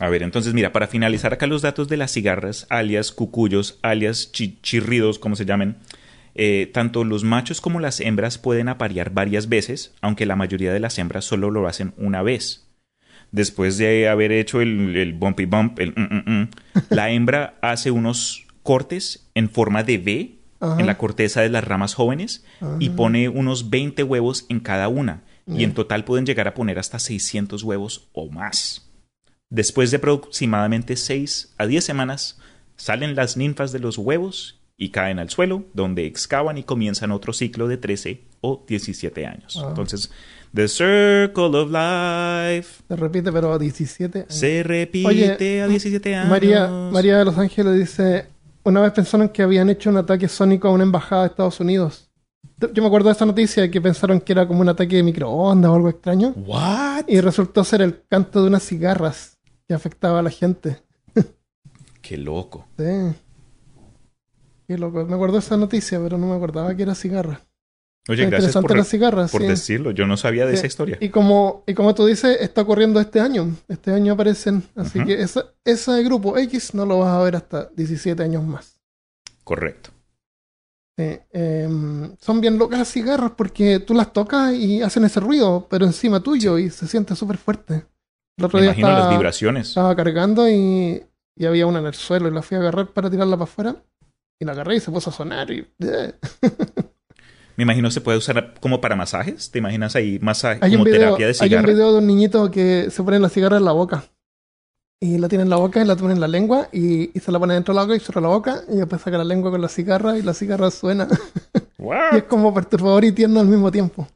[0.00, 4.32] A ver, entonces mira, para finalizar acá los datos de las cigarras, alias cucuyos, alias
[4.32, 5.76] chi- chirridos, como se llamen,
[6.34, 10.80] eh, tanto los machos como las hembras pueden aparear varias veces, aunque la mayoría de
[10.80, 12.66] las hembras solo lo hacen una vez.
[13.30, 16.48] Después de haber hecho el, el bumpy bump, el mm, mm, mm,
[16.90, 20.80] la hembra hace unos cortes en forma de V Ajá.
[20.80, 22.44] en la corteza de las ramas jóvenes
[22.80, 25.22] y pone unos 20 huevos en cada una.
[25.46, 28.90] Y en total pueden llegar a poner hasta 600 huevos o más.
[29.50, 32.40] Después de aproximadamente 6 a 10 semanas,
[32.76, 37.32] salen las ninfas de los huevos y caen al suelo, donde excavan y comienzan otro
[37.32, 39.60] ciclo de 13 o 17 años.
[39.62, 39.66] Ah.
[39.68, 40.10] Entonces,
[40.52, 44.34] The Circle of Life Se repite, pero a 17 años.
[44.34, 46.30] se repite Oye, a 17 años.
[46.30, 48.26] María, María de Los Ángeles dice,
[48.64, 52.10] una vez pensaron que habían hecho un ataque sónico a una embajada de Estados Unidos.
[52.72, 55.70] Yo me acuerdo de esa noticia que pensaron que era como un ataque de microondas
[55.70, 56.34] o algo extraño.
[56.36, 57.04] ¿What?
[57.08, 60.78] Y resultó ser el canto de unas cigarras que afectaba a la gente.
[62.00, 62.66] Qué loco.
[62.78, 62.84] Sí.
[64.66, 65.04] Qué loco.
[65.04, 67.40] Me acuerdo de esa noticia, pero no me acordaba que era cigarra.
[68.08, 69.30] Oye, gracias interesante por, las cigarras.
[69.32, 69.46] por sí.
[69.48, 69.90] decirlo.
[69.90, 70.58] Yo no sabía de Sí.
[70.58, 70.98] esa historia.
[71.00, 73.48] Y como, y como tú dices, está ocurriendo este año.
[73.68, 74.62] Este año aparecen.
[74.76, 78.78] Así que esa, ese grupo X no lo vas a ver hasta 17 años más.
[79.42, 79.90] Correcto.
[80.98, 85.66] Sí, em, son bien locas las cigarras porque tú las tocas y hacen ese ruido,
[85.68, 87.84] pero encima tuyo y se siente súper fuerte.
[88.36, 89.68] El otro Me día imagino las vibraciones.
[89.70, 91.02] estaba cargando y,
[91.36, 93.76] y había una en el suelo y la fui a agarrar para tirarla para afuera.
[94.44, 95.66] Y la agarré y se puso a sonar y...
[97.56, 99.50] Me imagino se puede usar como para masajes.
[99.50, 102.06] ¿Te imaginas ahí masaje Hay, como un video, terapia de hay un video de un
[102.06, 104.04] niñito que se pone la cigarra en la boca.
[105.00, 107.32] Y la tiene en la boca y la pone en la lengua y, y se
[107.32, 109.50] la pone dentro de la boca y cierra la boca y después saca la lengua
[109.50, 111.08] con la cigarra y la cigarra suena.
[112.12, 114.08] Y es como perturbador y tierno al mismo tiempo.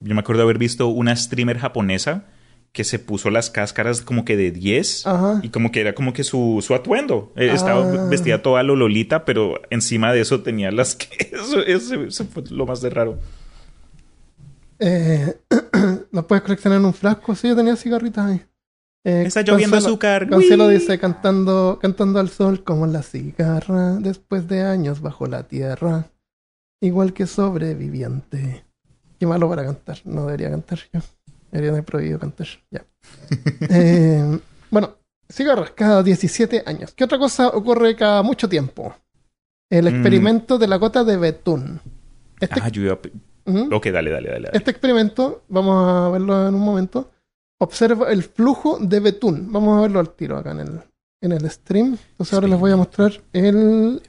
[0.00, 2.24] Yo me acuerdo haber visto una streamer japonesa
[2.72, 5.40] que se puso las cáscaras como que de 10 Ajá.
[5.42, 7.32] y como que era como que su, su atuendo.
[7.36, 8.06] Eh, Estaba Ah.
[8.08, 11.08] vestida toda lo lolita, pero encima de eso tenía las que...
[11.32, 13.18] Eso, eso- eso fue lo más de raro.
[14.78, 15.34] Eh,
[16.12, 17.34] ¿Las puedes coleccionar en un frasco?
[17.34, 18.42] Sí, yo tenía cigarritas ahí.
[19.04, 20.28] Eh, Está lloviendo Consuelo- azúcar.
[20.28, 20.74] Consuelo ¡Uy!
[20.74, 26.06] dice cantando, cantando al sol como la cigarra después de años bajo la tierra.
[26.80, 28.64] Igual que sobreviviente.
[29.18, 29.98] Qué malo para cantar.
[30.04, 31.00] No debería cantar yo.
[31.50, 32.46] Debería haber prohibido cantar.
[32.70, 32.84] Ya.
[33.70, 34.38] Eh,
[34.70, 34.96] bueno,
[35.30, 36.92] cigarras cada 17 años.
[36.94, 38.94] ¿Qué otra cosa ocurre cada mucho tiempo?
[39.70, 39.88] El Mm.
[39.88, 41.80] experimento de la gota de betún.
[42.40, 43.74] Este, Ah, yo iba a- Ujú.
[43.74, 44.44] Ok, dale, dale, dale.
[44.46, 44.50] dale.
[44.58, 47.10] Este experimento, vamos a verlo en un momento,
[47.60, 49.50] observa el flujo de betún.
[49.52, 50.80] Vamos a verlo al tiro acá en el,
[51.22, 51.96] en el stream.
[52.10, 54.02] Entonces ahora les voy a mostrar el,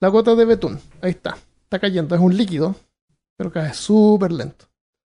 [0.00, 0.78] la gota de betún.
[1.00, 1.36] Ahí está.
[1.64, 2.14] Está cayendo.
[2.14, 2.74] Es un líquido,
[3.36, 4.66] pero cae súper lento.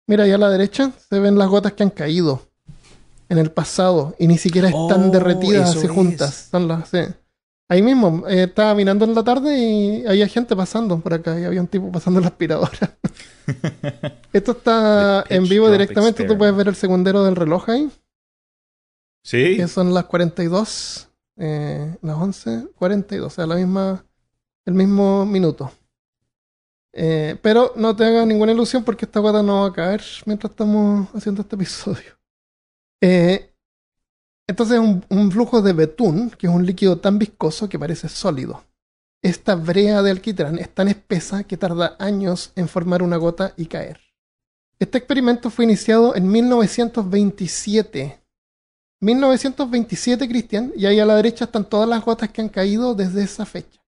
[0.07, 2.41] Mira, ahí a la derecha se ven las gotas que han caído
[3.29, 5.91] en el pasado y ni siquiera están Oh, derretidas así es.
[5.91, 6.49] juntas.
[6.51, 6.99] Son las, sí.
[7.69, 11.45] Ahí mismo, eh, estaba mirando en la tarde y había gente pasando por acá y
[11.45, 12.97] había un tipo pasando la aspiradora.
[14.33, 16.17] Esto está en vivo directamente.
[16.17, 16.37] Tú Experiment.
[16.39, 17.89] puedes ver el segundero del reloj ahí,
[19.23, 19.55] Sí.
[19.55, 24.05] que son las 42, eh, las 11, 42, o sea, la misma,
[24.65, 25.71] el mismo minuto.
[26.95, 30.51] Eh, pero no te hagas ninguna ilusión porque esta gota no va a caer mientras
[30.51, 32.17] estamos haciendo este episodio.
[33.01, 33.53] Eh,
[34.47, 38.63] entonces, un, un flujo de betún, que es un líquido tan viscoso que parece sólido.
[39.21, 43.67] Esta brea de alquitrán es tan espesa que tarda años en formar una gota y
[43.67, 43.99] caer.
[44.79, 48.19] Este experimento fue iniciado en 1927.
[48.99, 53.23] 1927, Cristian, y ahí a la derecha están todas las gotas que han caído desde
[53.23, 53.82] esa fecha.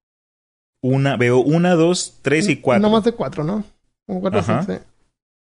[0.88, 2.84] Una, veo una, dos, tres y cuatro.
[2.84, 3.64] No más de cuatro, ¿no?
[4.06, 4.74] Como cuatro sí.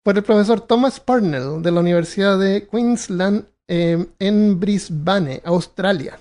[0.03, 6.17] Por el profesor Thomas Parnell de la Universidad de Queensland eh, en Brisbane, Australia.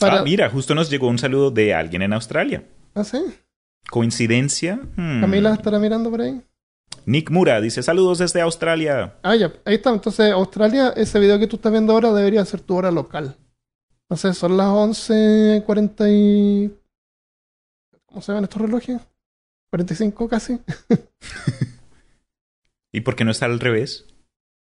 [0.00, 0.18] Para...
[0.18, 2.64] Ah, mira, justo nos llegó un saludo de alguien en Australia.
[2.96, 3.18] ¿Ah, sí?
[3.88, 4.80] ¿Coincidencia?
[4.96, 5.20] Hmm.
[5.20, 6.42] Camila estará mirando por ahí.
[7.06, 9.14] Nick Mura dice saludos desde Australia.
[9.22, 9.90] Ah, ya, ahí está.
[9.90, 13.36] Entonces, Australia, ese video que tú estás viendo ahora debería ser tu hora local.
[14.10, 16.83] No sé, son las 11.40 y...
[18.14, 19.00] ¿Cómo se ven estos relojes?
[19.70, 20.60] 45 casi.
[22.92, 24.04] ¿Y por qué no está al revés?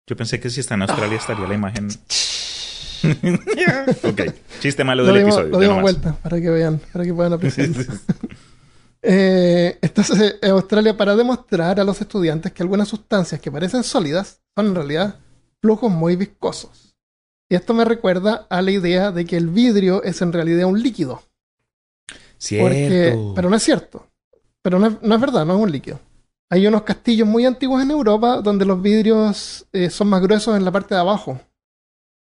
[0.09, 1.89] Yo pensé que si está en Australia estaría la imagen.
[4.03, 4.21] ok,
[4.61, 5.51] chiste malo Lo del dimos, episodio.
[5.51, 7.69] lo dimos vuelta para que vean, para que puedan apreciar.
[9.07, 14.41] Eh, entonces, en Australia, para demostrar a los estudiantes que algunas sustancias que parecen sólidas
[14.57, 15.19] son en realidad
[15.61, 16.95] flujos muy viscosos.
[17.47, 20.81] Y esto me recuerda a la idea de que el vidrio es en realidad un
[20.81, 21.21] líquido.
[22.59, 24.07] Porque, pero no es cierto.
[24.61, 25.99] Pero no es, no es verdad, no es un líquido.
[26.51, 30.63] Hay unos castillos muy antiguos en Europa donde los vidrios eh, son más gruesos en
[30.65, 31.39] la parte de abajo.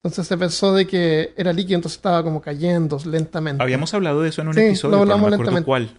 [0.04, 3.62] Entonces se pensó de que era líquido, entonces estaba como cayendo lentamente.
[3.62, 5.90] Habíamos hablado de eso en un Sí, episodio, lo pero no hablamos me acuerdo cuál.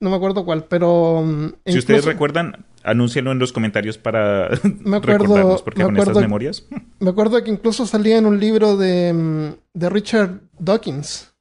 [0.00, 1.22] No me acuerdo cuál, pero...
[1.22, 4.48] mm, Si ustedes recuerdan, anúncienlo en los comentarios para
[4.80, 6.64] Me acuerdo- recordarnos, porque me con estas acuerdo- memorias.
[6.98, 11.34] Me acuerdo que incluso salía en un libro de, mm, de Richard Dawkins.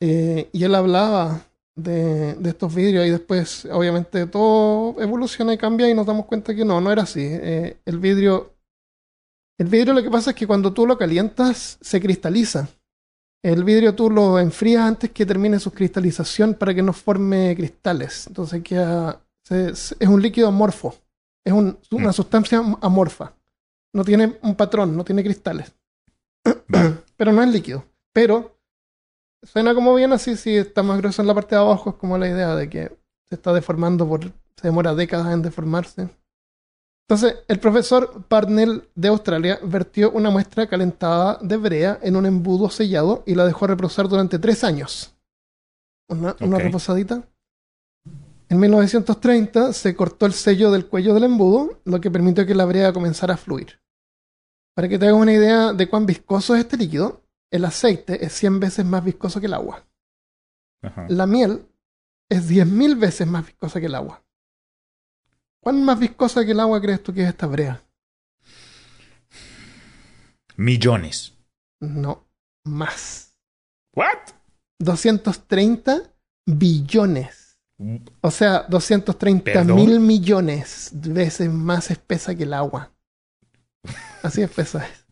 [0.00, 1.40] eh, y él hablaba
[1.76, 6.54] de, de estos vidrios y después obviamente todo evoluciona y cambia y nos damos cuenta
[6.54, 7.20] que no, no era así.
[7.22, 8.52] Eh, el vidrio...
[9.58, 12.68] El vidrio lo que pasa es que cuando tú lo calientas se cristaliza.
[13.42, 18.26] El vidrio tú lo enfrías antes que termine su cristalización para que no forme cristales.
[18.26, 20.96] Entonces queda, se- es un líquido amorfo.
[21.46, 22.12] Es un- una Mm.
[22.14, 23.32] sustancia amorfa.
[23.94, 25.72] No tiene un patrón, no tiene cristales.
[27.16, 27.84] Pero no es líquido.
[28.12, 28.53] Pero
[29.44, 31.90] suena como bien así si está más grueso en la parte de abajo.
[31.90, 32.96] Es como la idea de que
[33.28, 34.22] se está deformando por.
[34.22, 36.08] se demora décadas en deformarse.
[37.06, 42.70] Entonces, el profesor Parnell de Australia vertió una muestra calentada de brea en un embudo
[42.70, 45.14] sellado y la dejó reposar durante tres años.
[46.08, 47.22] Una, una reposadita.
[48.48, 52.64] En 1930 se cortó el sello del cuello del embudo, lo que permitió que la
[52.64, 53.80] brea comenzara a fluir.
[54.74, 57.23] Para que te hagas una idea de cuán viscoso es este líquido,
[57.54, 59.86] el aceite es 100 veces más viscoso que el agua.
[60.82, 61.06] Ajá.
[61.08, 61.64] La miel
[62.28, 64.24] es 10.000 veces más viscosa que el agua.
[65.60, 67.80] ¿Cuán más viscosa que el agua crees tú que es esta brea?
[70.56, 71.32] Millones.
[71.78, 72.26] No,
[72.64, 73.36] más.
[73.94, 74.34] ¿What?
[74.80, 76.12] 230
[76.46, 77.60] billones.
[78.20, 79.76] O sea, 230 ¿Perdón?
[79.76, 82.90] mil millones de veces más espesa que el agua.
[84.24, 85.03] Así espesa es.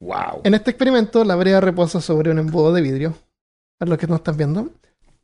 [0.00, 0.40] Wow.
[0.44, 3.14] En este experimento, la brea reposa sobre un embudo de vidrio.
[3.78, 4.68] Para los que no están viendo.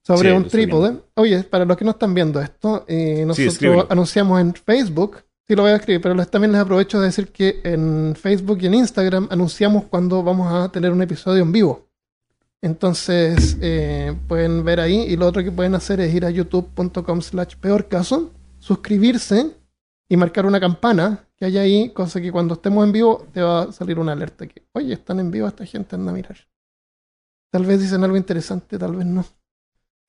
[0.02, 0.96] Sobre Sí, un trípode.
[1.14, 3.86] Oye, para los que no están viendo esto, eh, nosotros escríbelo.
[3.90, 7.28] anunciamos en Facebook Sí, lo voy a escribir, pero les- también les aprovecho de decir
[7.28, 11.86] que en Facebook y en Instagram anunciamos cuando vamos a tener un episodio en vivo.
[12.62, 17.20] Entonces, eh, pueden ver ahí y lo otro que pueden hacer es ir a youtube.com
[17.20, 19.50] slash peor caso, suscribirse
[20.08, 23.62] y marcar una campana que hay ahí, cosa que cuando estemos en vivo te va
[23.62, 26.36] a salir una alerta que, oye, están en vivo, esta gente anda a mirar.
[27.50, 29.24] Tal vez dicen algo interesante, tal vez no.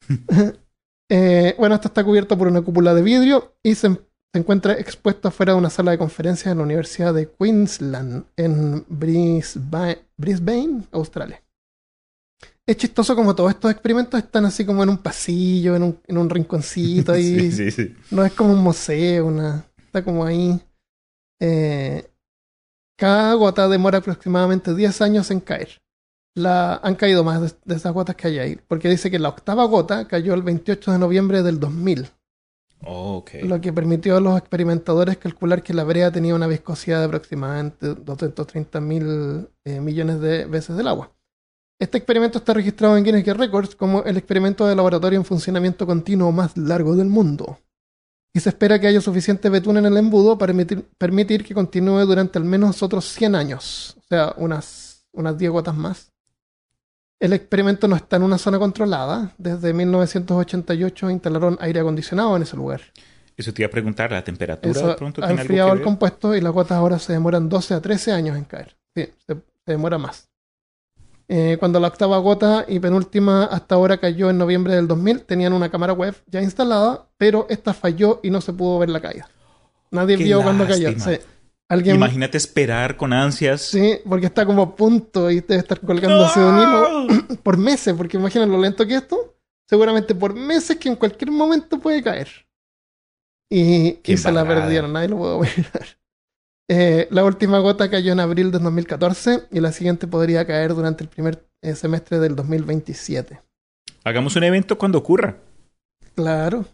[1.08, 5.28] Eh, bueno, esto está cubierto por una cúpula de vidrio y se, se encuentra expuesto
[5.28, 11.44] afuera de una sala de conferencias en la Universidad de Queensland, en Brisbane, Brisbane, Australia.
[12.66, 16.18] Es chistoso como todos estos experimentos están así como en un pasillo, en un, en
[16.18, 17.52] un rinconcito ahí.
[17.52, 17.96] Sí, sí, sí.
[18.10, 20.60] No es como un museo, una, está como ahí.
[21.40, 22.10] Eh,
[22.98, 25.82] cada gota demora aproximadamente 10 años en caer.
[26.36, 29.30] La, han caído más de, de esas gotas que hay ahí, porque dice que la
[29.30, 32.10] octava gota cayó el 28 de noviembre del 2000,
[32.88, 37.06] Oh, lo que permitió a los experimentadores calcular que la brea tenía una viscosidad de
[37.06, 41.12] aproximadamente 230 mil eh, millones de veces del agua.
[41.80, 45.88] Este experimento está registrado en Guinness World Records como el experimento de laboratorio en funcionamiento
[45.88, 47.58] continuo más largo del mundo.
[48.36, 52.06] Y se espera que haya suficiente betún en el embudo para permitir, permitir que continúe
[52.06, 56.12] durante al menos otros 100 años, o sea, unas, unas 10 gotas más.
[57.18, 59.34] El experimento no está en una zona controlada.
[59.38, 62.82] Desde 1988 instalaron aire acondicionado en ese lugar.
[63.38, 65.72] Eso te iba a preguntar, la temperatura Eso de pronto ha tiene algo enfriado que
[65.72, 65.86] el ver?
[65.86, 68.76] compuesto y las gotas ahora se demoran 12 a 13 años en caer.
[68.94, 70.28] Sí, se, se demora más.
[71.28, 75.54] Eh, cuando la octava gota y penúltima hasta ahora cayó en noviembre del 2000, tenían
[75.54, 79.28] una cámara web ya instalada, pero esta falló y no se pudo ver la caída.
[79.90, 80.90] Nadie Qué vio cuando cayó.
[81.00, 81.18] Sí.
[81.68, 83.62] Alguien, Imagínate esperar con ansias.
[83.62, 87.08] sí, porque está como a punto y debe estar colgándose de un hilo
[87.44, 89.36] por meses, porque imaginen lo lento que es esto.
[89.68, 92.30] Seguramente por meses que en cualquier momento puede caer.
[93.50, 95.88] Y, se la perdieron, nadie lo pudo mirar.
[96.68, 101.04] Eh, la última gota cayó en abril de 2014 y la siguiente podría caer durante
[101.04, 103.40] el primer eh, semestre del 2027.
[104.04, 105.38] Hagamos un evento cuando ocurra.
[106.16, 106.66] Claro.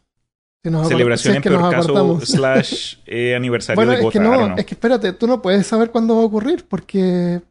[0.64, 4.14] Si nos Celebración si en peor caso slash eh, aniversario Bueno, de es gota.
[4.14, 7.42] que no, es que espérate, tú no puedes saber cuándo va a ocurrir porque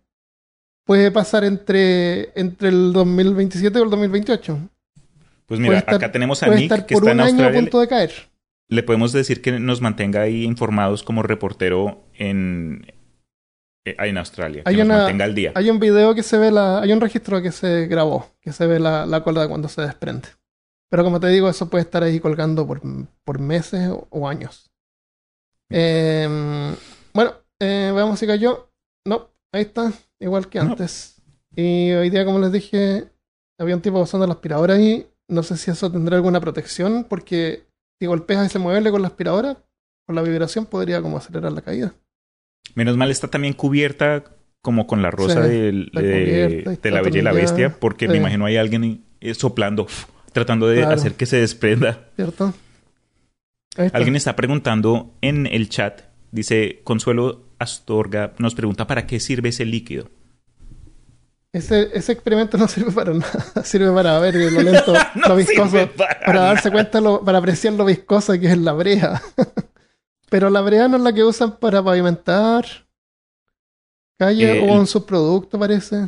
[0.86, 4.58] puede pasar entre, entre el 2027 o el 2028.
[5.46, 7.60] Pues mira, estar- acá tenemos a Nick que está un en año a Australia.
[7.60, 8.12] punto de caer.
[8.70, 12.86] Le podemos decir que nos mantenga ahí informados como reportero en,
[13.84, 14.62] eh, en Australia.
[14.64, 15.52] Hay que nos mantenga al día.
[15.56, 16.80] Hay un video que se ve la.
[16.80, 20.28] Hay un registro que se grabó, que se ve la, la cuerda cuando se desprende.
[20.88, 22.80] Pero como te digo, eso puede estar ahí colgando por,
[23.24, 24.70] por meses o, o años.
[25.68, 26.28] Eh,
[27.12, 28.70] bueno, eh, veamos si cayó.
[29.04, 30.70] No, ahí está, igual que No.
[30.72, 31.20] antes.
[31.56, 33.08] Y hoy día, como les dije,
[33.58, 35.08] había un tipo usando la aspiradora ahí.
[35.28, 37.64] No sé si eso tendrá alguna protección, porque
[38.00, 39.58] si golpeas ese mueble con la aspiradora,
[40.06, 41.94] por la vibración podría como acelerar la caída.
[42.74, 44.24] Menos mal está también cubierta
[44.62, 47.32] como con la rosa Sí, del- está de, la Bella y la atornillada.
[47.32, 49.86] Bestia, porque me imagino hay alguien eh, soplando,
[50.32, 50.94] tratando de Claro.
[50.96, 52.08] hacer que se desprenda.
[52.16, 52.52] ¿Cierto?
[53.76, 53.96] Está.
[53.96, 59.64] Alguien está preguntando en el chat, dice Consuelo Astorga, nos pregunta para qué sirve ese
[59.64, 60.08] líquido.
[61.52, 63.64] Ese, ese experimento no sirve para nada.
[63.64, 64.94] Sirve para ver lo lento,
[65.26, 65.88] lo viscoso.
[65.96, 69.20] para Para, darse cuenta, lo, para apreciar lo viscosa que es la brea.
[70.30, 72.64] Pero la brea no es la que usan para pavimentar
[74.16, 76.06] calle Eh, o un subproducto, parece.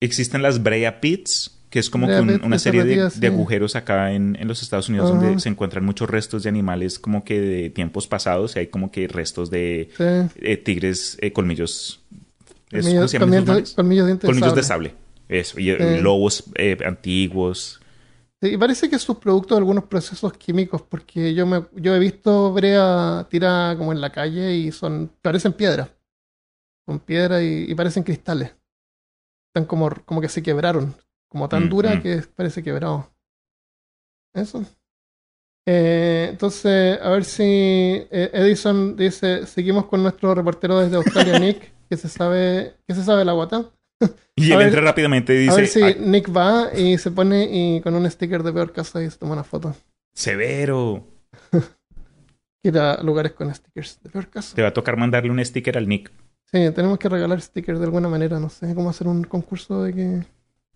[0.00, 4.36] Existen las Brea Pits, que es como que un- una serie de, agujeros acá en,
[4.38, 8.06] en los Estados Unidos donde se encuentran muchos restos de animales como que de tiempos
[8.06, 10.04] pasados y hay como que restos de Sí.
[10.36, 12.00] eh, tigres eh, colmillos.
[12.72, 14.94] ¿Es- Colmillos, ¿Cómo se colmillos, de de Colmillos de sable.
[15.28, 15.60] Eso.
[15.60, 17.80] Y eh, lobos eh, antiguos.
[18.40, 22.52] Y parece que es subproducto de algunos procesos químicos, porque yo me, yo he visto
[22.52, 25.90] brea tirada como en la calle y son, parecen piedras.
[26.86, 28.52] Son piedras y, y parecen cristales.
[29.50, 30.94] Están como, como que se quebraron.
[31.28, 32.02] Como tan Mm, dura mm.
[32.02, 33.10] que parece quebrado.
[34.34, 34.64] Eso.
[35.66, 41.72] Eh, entonces, a ver si eh, Edison dice, seguimos con nuestro reportero desde Australia, Nick,
[41.88, 43.70] que se sabe, que se sabe la guata.
[44.34, 47.10] Y él ver- entra rápidamente y a ver dice, si "Ay, Nick va y se
[47.10, 49.76] pone y con un sticker de peor caso y se toma una foto.
[50.14, 51.06] severo.
[52.64, 54.54] ir a lugares con stickers de peor caso.
[54.56, 56.10] Te va a tocar mandarle un sticker al Nick.
[56.50, 59.92] Sí, tenemos que regalar stickers de alguna manera, no sé cómo hacer un concurso de
[59.94, 60.22] que...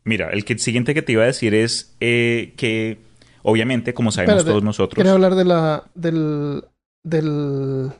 [0.04, 2.98] Mira, el que, siguiente que te iba a decir es eh, que,
[3.46, 6.64] obviamente, como sabemos Espérate, todos nosotros, ¿Quieres hablar de la del
[7.02, 7.90] del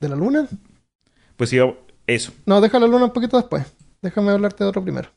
[0.00, 0.48] de la luna?
[1.36, 1.72] pues iba,
[2.06, 2.32] eso.
[2.46, 3.64] No, deja la luna un poquito después.
[4.02, 5.08] Déjame hablarte de otro primero.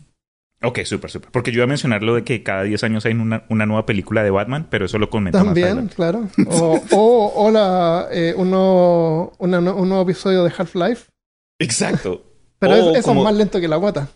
[0.62, 1.32] Ok, súper, súper.
[1.32, 3.86] Porque yo iba a mencionar lo de que cada 10 años hay una, una nueva
[3.86, 6.28] película de Batman, pero eso lo comenta También, más claro.
[6.48, 11.06] O, o, o la, eh, uno, una, un nuevo episodio de Half-Life.
[11.60, 12.24] Exacto.
[12.60, 14.10] Pero O es- eso como- es más lento que la guata.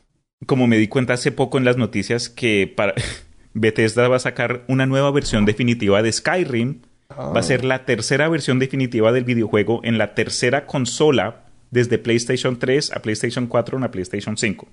[0.45, 2.93] Como me di cuenta hace poco en las noticias que para
[3.53, 6.81] Bethesda va a sacar una nueva versión definitiva de Skyrim.
[7.09, 7.29] Ah.
[7.29, 12.57] Va a ser la tercera versión definitiva del videojuego en la tercera consola desde PlayStation
[12.57, 14.67] 3 a PlayStation 4 a PlayStation 5.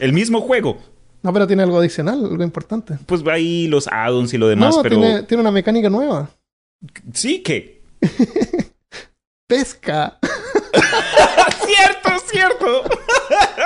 [0.00, 0.78] El mismo juego.
[1.22, 2.98] No, pero tiene algo adicional, algo importante.
[3.06, 6.28] Pues va ahí los add-ons y lo demás, no, pero tiene, tiene una mecánica nueva.
[7.14, 7.82] sí que.
[9.46, 10.18] Pesca.
[11.66, 12.82] cierto, cierto.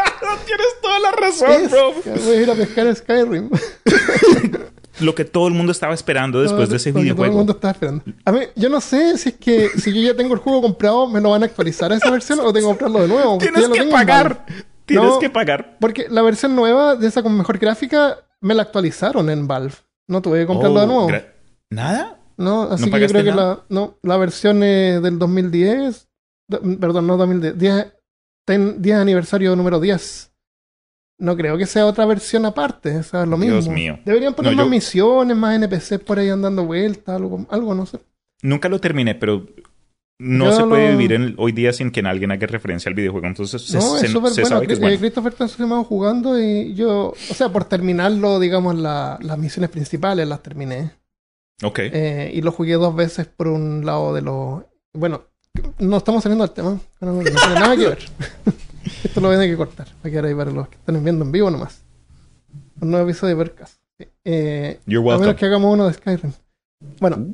[0.46, 1.92] Tienes toda la razón, bro.
[2.24, 3.50] Voy a ir a pescar a Skyrim.
[5.00, 7.36] Lo que todo el mundo estaba esperando después de ese que Todo el videojuego.
[7.36, 8.02] mundo estaba esperando.
[8.24, 11.06] A mí, yo no sé si es que si yo ya tengo el juego comprado,
[11.08, 13.38] me lo van a actualizar a esa versión o tengo que comprarlo de nuevo.
[13.38, 14.44] Tienes que pagar.
[14.86, 15.18] Tienes No.
[15.20, 15.76] que pagar.
[15.78, 19.74] Porque la versión nueva de esa con mejor gráfica me la actualizaron en Valve.
[20.08, 21.08] No tuve que comprarlo Oh, de nuevo.
[21.08, 21.26] gra-
[21.70, 22.18] ¿Nada?
[22.36, 26.08] No, así ¿No que yo creo que la, no, la versión eh, del 2010,
[26.48, 27.92] do- perdón, no 2010, 10, ten-
[28.56, 30.32] 10 aniversario número 10.
[31.20, 33.54] No creo que sea otra versión aparte, o sea, es lo mismo.
[33.56, 33.98] Dios mío.
[34.04, 37.86] Deberían poner No, más yo- misiones, más NPCs por ahí andando vueltas, algo, algo, no
[37.86, 37.98] sé.
[38.42, 39.44] Nunca lo terminé, pero
[40.20, 43.26] no Yo se puede vivir en- hoy día sin que alguien haga referencia al videojuego.
[43.26, 44.46] Entonces se, No, se- es súper bueno.
[44.46, 44.98] sabe que es Eh, bueno.
[44.98, 45.48] Christopher está
[45.84, 50.92] jugando y yo, o sea, por terminarlo, digamos, la- las misiones principales las terminé.
[51.64, 51.80] Ok.
[51.82, 54.62] Eh, y lo jugué dos veces por un lado de los.
[54.94, 55.24] Bueno,
[55.78, 56.78] no estamos saliendo del tema.
[57.00, 57.98] No, no tiene nada que ver.
[59.04, 59.86] Esto lo voy a tener que cortar.
[59.88, 61.82] Va a quedar ahí para los que están viendo en vivo nomás.
[62.80, 63.78] Un nuevo episodio de Vercas.
[64.24, 66.32] Eh, You're a menos que hagamos uno de Skyrim.
[67.00, 67.26] Bueno,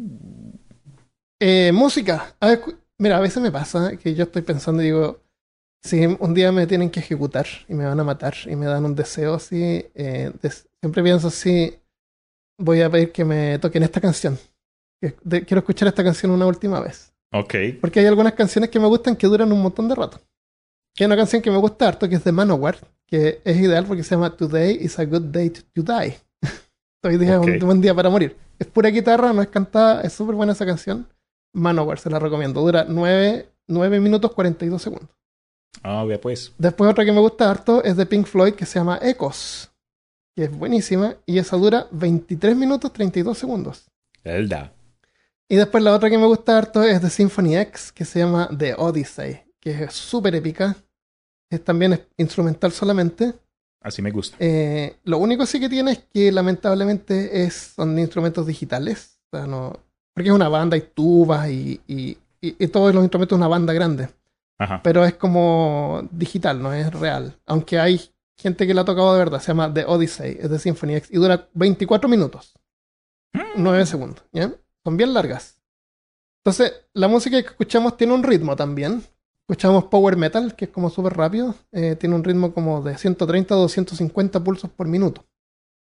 [1.40, 2.34] eh, música.
[2.40, 5.20] A ver, cu- mira, a veces me pasa que yo estoy pensando y digo.
[5.82, 8.86] Si un día me tienen que ejecutar y me van a matar y me dan
[8.86, 11.74] un deseo así, eh, des- siempre pienso así,
[12.58, 14.38] voy a pedir que me toquen esta canción.
[15.28, 17.12] Quiero escuchar esta canción una última vez.
[17.34, 17.54] Ok.
[17.80, 20.20] Porque hay algunas canciones que me gustan que duran un montón de rato.
[20.98, 24.04] Hay una canción que me gusta harto que es de Manowar, que es ideal porque
[24.04, 26.16] se llama Today is a good day to, to die.
[27.02, 28.36] Hoy día es un buen día para morir.
[28.56, 31.08] Es pura guitarra, no es cantada, es súper buena esa canción.
[31.52, 32.60] Manowar, se la recomiendo.
[32.60, 35.10] Dura 9, 9 minutos 42 segundos.
[35.82, 36.52] Ah, vea pues.
[36.56, 39.72] Después otra que me gusta harto es de Pink Floyd que se llama Echoes,
[40.36, 43.90] que es buenísima y esa dura 23 minutos 32 segundos.
[44.22, 44.73] Elda.
[45.48, 48.48] Y después la otra que me gusta harto es de Symphony X que se llama
[48.56, 50.74] The Odyssey, que es súper épica.
[51.50, 53.34] Es también es instrumental solamente.
[53.82, 54.36] Así me gusta.
[54.40, 59.18] Eh, lo único sí que tiene es que lamentablemente es, son instrumentos digitales.
[59.30, 59.78] O sea, no,
[60.14, 63.48] porque es una banda y tubas y, y, y- y todos los instrumentos de una
[63.48, 64.08] banda grande.
[64.58, 64.80] Ajá.
[64.82, 67.38] Pero es como digital, no es real.
[67.44, 68.00] Aunque hay
[68.38, 69.40] gente que la ha tocado de verdad.
[69.40, 72.54] Se llama The Odyssey, es de Symphony X y dura 24 minutos.
[73.56, 74.52] 9 segundos, ¿ya?
[74.84, 75.60] Son bien largas.
[76.44, 79.02] Entonces, la música que escuchamos tiene un ritmo también.
[79.48, 81.54] Escuchamos power metal, que es como súper rápido.
[81.72, 85.24] Eh, tiene un ritmo como de 130 a 250 pulsos por minuto.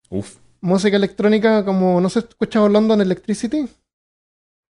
[0.10, 0.38] Uf.
[0.62, 3.70] Música electrónica como, no sé, ¿has escuchado London Electricity?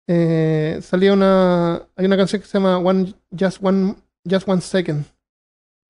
[0.06, 3.94] Eh, salía una, hay una canción que se llama One, Just One,
[4.28, 5.04] Just One Second.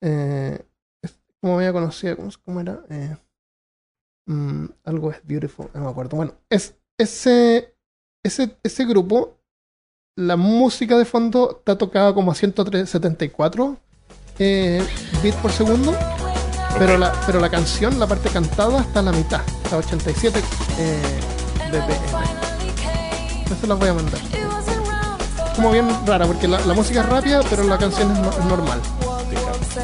[0.02, 0.62] Eh,
[1.02, 2.84] es como media conocida, ¿cómo, cómo era?
[2.90, 3.16] Eh,
[4.26, 6.16] mm, algo es beautiful, no me acuerdo.
[6.16, 7.69] Bueno, es ese,
[8.22, 9.38] ese, ese grupo,
[10.16, 13.76] la música de fondo está tocada como a 174
[14.38, 14.82] eh,
[15.22, 15.94] bits por segundo.
[16.78, 19.40] Pero la, pero la canción, la parte cantada, está a la mitad.
[19.64, 20.40] Está a 87
[20.78, 21.02] eh,
[21.70, 23.52] BPM.
[23.52, 24.20] Eso las voy a mandar.
[25.56, 28.44] Como bien rara, porque la, la música es rápida, pero la canción es, no- es
[28.44, 28.80] normal.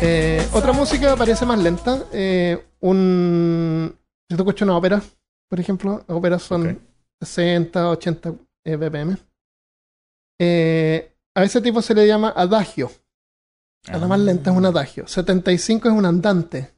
[0.01, 2.05] Eh, otra música parece más lenta.
[2.13, 3.95] eh, un.
[4.31, 5.03] Si tú escuchas una ópera,
[5.49, 6.81] por ejemplo, óperas son.
[7.21, 9.17] 60, 80 eh, BPM.
[10.41, 12.91] Eh, a ese tipo se le llama adagio.
[13.89, 15.07] A la más lenta es un adagio.
[15.07, 16.73] 75 es un andante.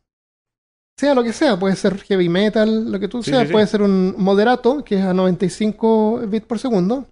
[0.99, 3.53] Sea lo que sea, puede ser heavy metal, lo que tú Sí, seas, sí, sí.
[3.53, 7.07] puede ser un moderato, que es a 95 bits por segundo.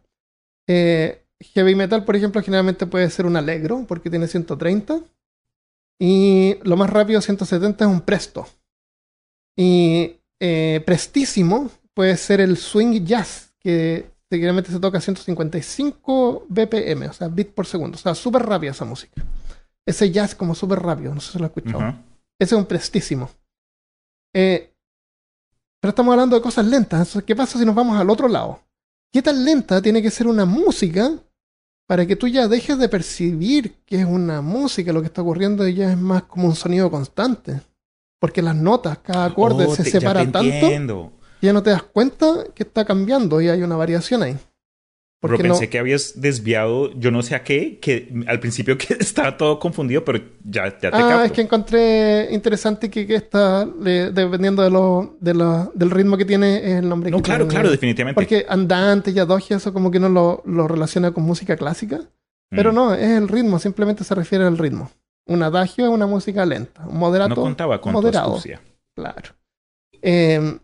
[0.68, 1.22] Eh,
[1.54, 5.00] heavy metal, por ejemplo, generalmente puede ser un alegro, porque tiene 130.
[6.00, 8.46] Y lo más rápido, 170, es un presto.
[9.56, 17.08] Y eh, prestísimo puede ser el swing jazz, que generalmente se toca a 155 BPM,
[17.08, 17.96] o sea, bits por segundo.
[17.96, 19.24] O sea, súper rápida esa música.
[19.86, 21.80] Ese jazz como súper rápido, no sé si lo has escuchado.
[22.38, 23.30] Ese es un prestísimo.
[24.34, 24.72] Eh,
[25.80, 27.00] pero estamos hablando de cosas lentas.
[27.00, 28.60] Entonces, ¿Qué pasa si nos vamos al otro lado?
[29.12, 31.12] ¿Qué tan lenta tiene que ser una música
[31.88, 35.66] para que tú ya dejes de percibir que es una música lo que está ocurriendo
[35.66, 37.62] y ya es más como un sonido constante?
[38.20, 41.12] Porque las notas, cada acorde Oh, se te- ya separa te tanto entiendo.
[41.40, 44.36] Y ya no te das cuenta que está cambiando y hay una variación ahí.
[45.18, 48.76] Pero Porque no, pensé que habías desviado, yo no sé a qué, que al principio
[48.78, 51.24] que estaba todo confundido, pero ya, ya te Ah, capto.
[51.24, 56.16] es que encontré interesante que, que está, le- dependiendo de lo, de la- del ritmo
[56.18, 57.54] que tiene, es el nombre No, que claro, tiene.
[57.54, 58.14] claro, definitivamente.
[58.14, 62.00] Porque andante y adagio, eso como que no lo, lo relaciona con música clásica.
[62.50, 62.74] Pero Mm.
[62.74, 64.90] no, es el ritmo, simplemente se refiere al ritmo.
[65.26, 68.34] Un adagio es una música lenta, un moderato, No contaba con tu moderado.
[68.36, 68.60] astucia.
[68.94, 69.30] claro.
[70.02, 70.58] Eh,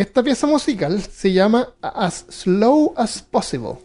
[0.00, 3.78] esta pieza musical se llama As Slow as Possible.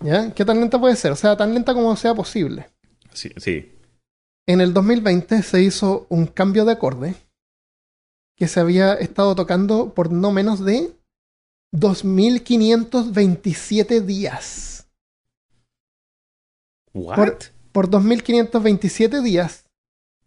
[0.00, 0.32] ¿Ya?
[0.32, 1.12] ¿Qué tan lenta puede ser?
[1.12, 2.70] O sea, tan lenta como sea posible.
[3.12, 3.72] Sí, sí.
[4.46, 7.14] En el 2020 se hizo un cambio de acorde
[8.36, 10.92] que se había estado tocando por no menos de
[11.72, 14.86] 2.527 días.
[16.94, 17.16] What?
[17.16, 17.38] Por-
[17.72, 19.64] Por 2.527 días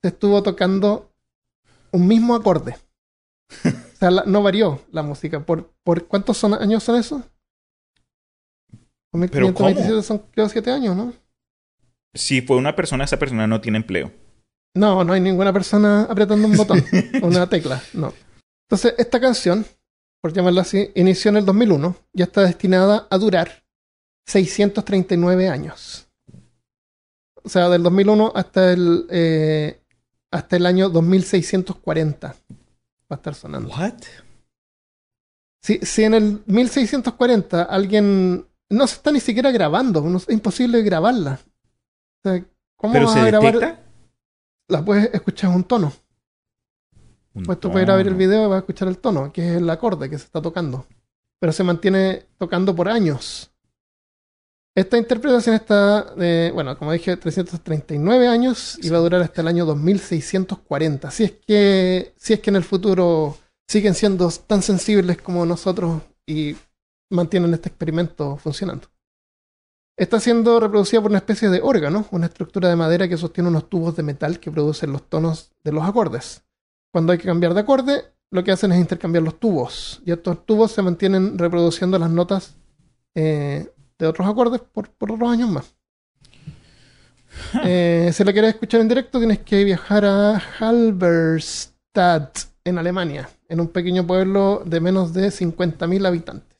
[0.02, 1.10] se estuvo tocando
[1.92, 2.78] un mismo acorde.
[4.04, 5.40] O sea, la- no varió la música.
[5.46, 7.22] ¿Por, por cuántos son- años son esos?
[9.32, 11.14] ¿Pero 2.527 son creo 7 años, ¿no?
[12.14, 14.12] Si fue una persona, esa persona no tiene empleo.
[14.76, 16.84] No, no hay ninguna persona apretando un botón,
[17.22, 18.12] una tecla, no.
[18.68, 19.66] Entonces, esta canción,
[20.22, 23.64] por llamarla así, inició en el 2001 y está destinada a durar
[24.28, 26.10] 639 años.
[27.42, 29.80] O sea, del 2001 hasta el, eh,
[30.32, 32.36] hasta el año 2640
[33.14, 33.70] va a estar sonando.
[33.70, 33.94] What?
[35.62, 40.82] Si, si en el 1640 alguien no se está ni siquiera grabando, no- es imposible
[40.82, 41.40] grabarla.
[42.26, 42.46] O sea,
[42.76, 43.54] ¿Cómo ¿Pero vas se a grabar?
[43.54, 43.84] detecta?
[44.68, 45.94] La puedes escuchar un tono.
[47.34, 49.32] Un Pues tú puedes ir a ver el video y vas a escuchar el tono,
[49.32, 50.86] que es el acorde que se está tocando.
[51.40, 53.52] Pero se mantiene tocando por años.
[54.76, 56.14] Esta interpretación está,
[56.54, 61.12] bueno, como dije, 339 años y va a durar hasta el año 2640.
[61.12, 66.02] Si es que, si es que en el futuro siguen siendo tan sensibles como nosotros
[66.26, 66.56] y
[67.12, 68.88] mantienen este experimento funcionando.
[69.96, 73.70] Está siendo reproducida por una especie de órgano, una estructura de madera que sostiene unos
[73.70, 76.44] tubos de metal que producen los tonos de los acordes.
[76.92, 80.02] Cuando hay que cambiar de acorde, lo que hacen es intercambiar los tubos.
[80.04, 82.56] Y estos tubos se mantienen reproduciendo las notas
[83.14, 83.72] eh,
[84.04, 85.76] de otros acordes por, por otros años más.
[87.64, 93.60] Eh, si lo quieres escuchar en directo, tienes que viajar a Halberstadt, en Alemania, en
[93.60, 96.58] un pequeño pueblo de menos de 50.000 habitantes.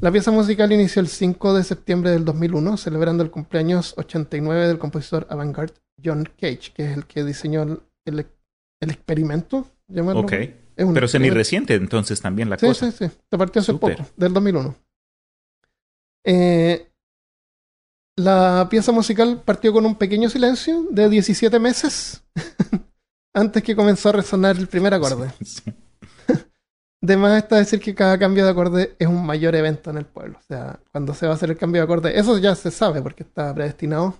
[0.00, 4.78] La pieza musical inició el 5 de septiembre del 2001, celebrando el cumpleaños 89 del
[4.78, 8.26] compositor avant-garde John Cage, que es el que diseñó el, el-
[8.82, 9.66] el experimento.
[9.88, 10.22] llamarlo.
[10.22, 10.32] Ok.
[10.32, 12.90] Es Pero semi-reciente entonces también la Sí, cosa.
[12.90, 13.14] sí, sí.
[13.28, 13.96] Te partió hace Súper.
[13.98, 14.74] poco, del 2001.
[16.24, 16.86] Eh,
[18.16, 22.22] la pieza musical partió con un pequeño silencio de 17 meses
[23.34, 25.30] antes que comenzó a resonar el primer acorde.
[25.44, 25.62] Sí.
[27.02, 30.04] De más está decir que cada cambio de acorde es un mayor evento en el
[30.04, 30.36] pueblo.
[30.38, 33.00] O sea, cuando se va a hacer el cambio de acorde, eso ya se sabe
[33.00, 34.18] porque está predestinado.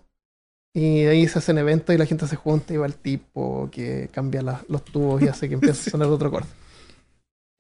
[0.75, 4.09] Y ahí se hacen eventos y la gente se junta y va el tipo que
[4.13, 6.47] cambia la- los tubos y hace que empiece a sonar otro acorde.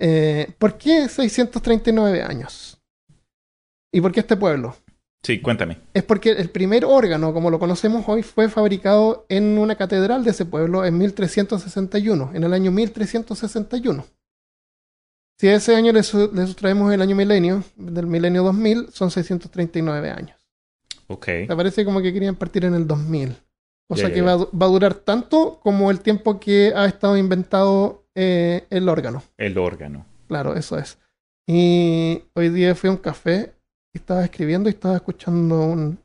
[0.01, 2.80] Eh, ¿Por qué 639 años?
[3.93, 4.76] ¿Y por qué este pueblo?
[5.22, 5.78] Sí, cuéntame.
[5.93, 10.30] Es porque el primer órgano, como lo conocemos hoy, fue fabricado en una catedral de
[10.30, 14.07] ese pueblo en 1361, en el año 1361.
[15.38, 19.11] Si a ese año le, su- le sustraemos el año milenio, del milenio 2000, son
[19.11, 20.38] 639 años.
[21.09, 21.26] Ok.
[21.49, 23.36] Me parece como que querían partir en el 2000.
[23.88, 24.22] O sea que.
[24.22, 29.22] Va, va a durar tanto como el tiempo que ha estado inventado eh, el órgano.
[29.36, 30.07] El órgano.
[30.28, 30.99] Claro, eso es.
[31.47, 33.53] Y hoy día fui a un café
[33.99, 35.99] estaba escribiendo y estaba escuchando un,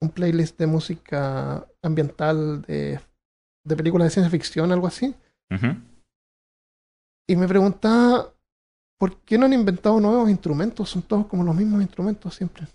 [0.00, 3.00] un playlist de música ambiental de,
[3.64, 5.14] de películas de ciencia ficción, algo así.
[7.28, 8.32] Y me preguntaba,
[8.98, 10.88] ¿por qué no han inventado nuevos instrumentos?
[10.90, 12.66] Son todos como los mismos instrumentos siempre.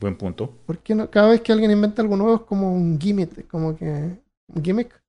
[0.00, 0.50] Buen punto.
[0.66, 1.10] ¿Por qué no?
[1.10, 4.22] Cada vez que alguien inventa algo nuevo es como un gimmick, como que...
[4.50, 5.02] Un gimmick,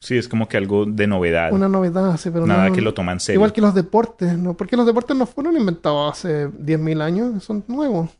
[0.00, 1.52] Sí, es como que algo de novedad.
[1.52, 3.38] una novedad así, pero Nada no- que lo toman serio.
[3.38, 4.56] Igual que los deportes, ¿no?
[4.56, 8.10] Porque los deportes no fueron inventados hace 10.000 años, son nuevos.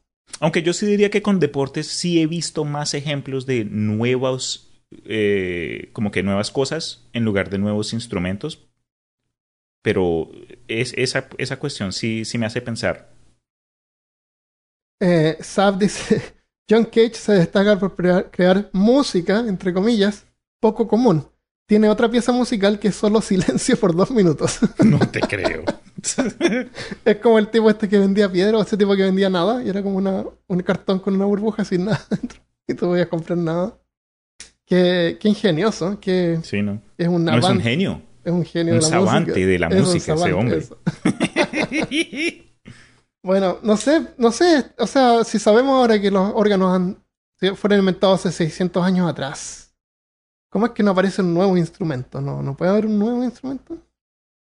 [0.40, 4.70] Aunque yo sí diría que con deportes sí he visto más ejemplos de nuevos,
[5.04, 8.66] eh, como que nuevas cosas en lugar de nuevos instrumentos.
[9.82, 10.30] Pero
[10.66, 13.12] es, esa, esa cuestión sí, sí me hace pensar.
[15.00, 15.38] Eh,
[15.78, 16.22] dice,
[16.68, 20.26] John Cage se destaca por crear, crear música, entre comillas,
[20.60, 21.24] poco común.
[21.66, 24.58] Tiene otra pieza musical que es solo silencio por dos minutos.
[24.84, 25.64] No te creo.
[27.04, 29.68] es como el tipo este que vendía piedra o ese tipo que vendía nada y
[29.68, 32.38] era como una, un cartón con una burbuja sin nada dentro.
[32.68, 33.76] Y tú podías comprar nada.
[34.64, 36.80] Qué, qué ingenioso, que Sí, ¿no?
[36.98, 38.02] es un No es un genio.
[38.24, 39.46] es un genio un de la savante música.
[39.46, 40.62] de la Es música, ese hombre.
[43.22, 47.04] Bueno, no sé, no sé, o sea, si sabemos ahora que los órganos han,
[47.56, 49.65] fueron inventados hace 600 años atrás,
[50.48, 52.20] ¿cómo es que no aparece un nuevo instrumento?
[52.20, 53.74] ¿No, no puede haber un nuevo instrumento?
[53.74, 53.76] A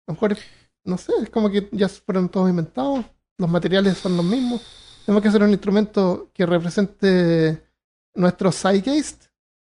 [0.08, 0.38] lo mejor,
[0.86, 3.06] no sé, es como que ya fueron todos inventados,
[3.38, 4.62] los materiales son los mismos.
[5.06, 7.62] Tenemos que hacer un instrumento que represente
[8.16, 9.26] nuestro zeitgeist,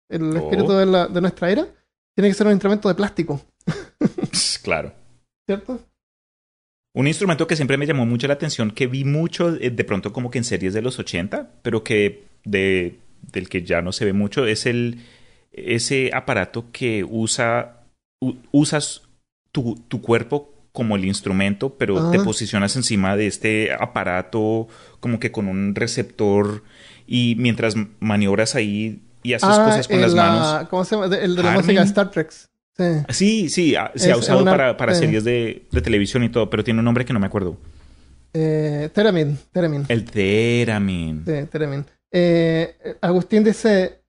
[0.08, 0.36] el Oh.
[0.36, 1.66] espíritu de, la, de nuestra era.
[2.14, 3.40] Tiene que ser un instrumento de plástico,
[4.62, 4.92] claro.
[5.46, 5.80] ¿cierto?
[6.94, 10.12] Un instrumento que siempre me llamó mucho la atención, que vi mucho eh, de pronto
[10.14, 14.06] como que en series de los 80, pero que de, del que ya no se
[14.06, 15.04] ve mucho, es el
[15.56, 17.80] ese aparato que usa
[18.52, 19.02] usas
[19.52, 22.24] tu, tu cuerpo como el instrumento, pero te Ah.
[22.24, 24.68] posicionas encima de este aparato
[25.00, 26.62] como que con un receptor
[27.06, 30.68] y mientras maniobras ahí y haces cosas con el, las la- manos.
[30.68, 31.06] ¿Cómo se llama?
[31.16, 31.64] El de la Harming.
[31.64, 32.30] música de Star Trek.
[32.30, 32.84] Sí.
[33.08, 34.96] Sí, sí, ah, se ha usado una- para, para eh.
[34.96, 37.56] series de, de televisión y todo, pero tiene un nombre que no me acuerdo.
[38.34, 39.84] Eh, Theremin, Theremin.
[39.88, 41.22] El Theremin.
[41.24, 41.84] Sí, Theremin.
[42.12, 44.00] Eh, Agustín dice,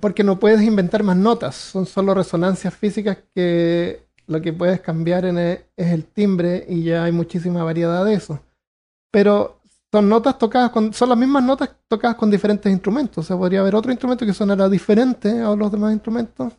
[0.00, 5.24] porque no puedes inventar más notas, son solo resonancias físicas que lo que puedes cambiar
[5.24, 8.40] en el- es el timbre y ya hay muchísima variedad de eso.
[9.12, 9.60] Pero
[9.92, 13.18] son notas tocadas con, son las mismas notas tocadas con diferentes instrumentos.
[13.24, 16.52] O sea, podría haber otro instrumento que sonara diferente a los demás instrumentos.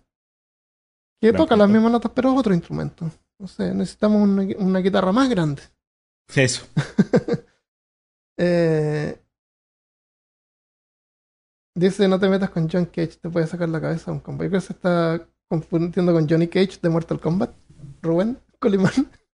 [1.19, 3.09] Que Gran toca las mismas notas, pero es otro instrumento.
[3.39, 5.61] No sé, necesitamos una, una guitarra más grande.
[6.35, 6.65] Eso.
[8.37, 9.17] Eh,
[11.75, 14.43] dice, no te metas con John Cage, te puede sacar la cabeza un combo.
[14.43, 17.51] Yo creo que se está confundiendo con Johnny Cage de Mortal Kombat.
[18.01, 18.91] Rubén Colimán.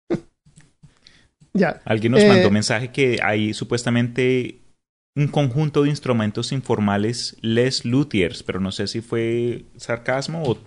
[1.53, 1.81] ya.
[1.85, 4.61] Alguien nos Eh, mandó mensaje que hay supuestamente
[5.15, 10.57] un conjunto de instrumentos informales Les Luthiers, pero no sé si fue sarcasmo o,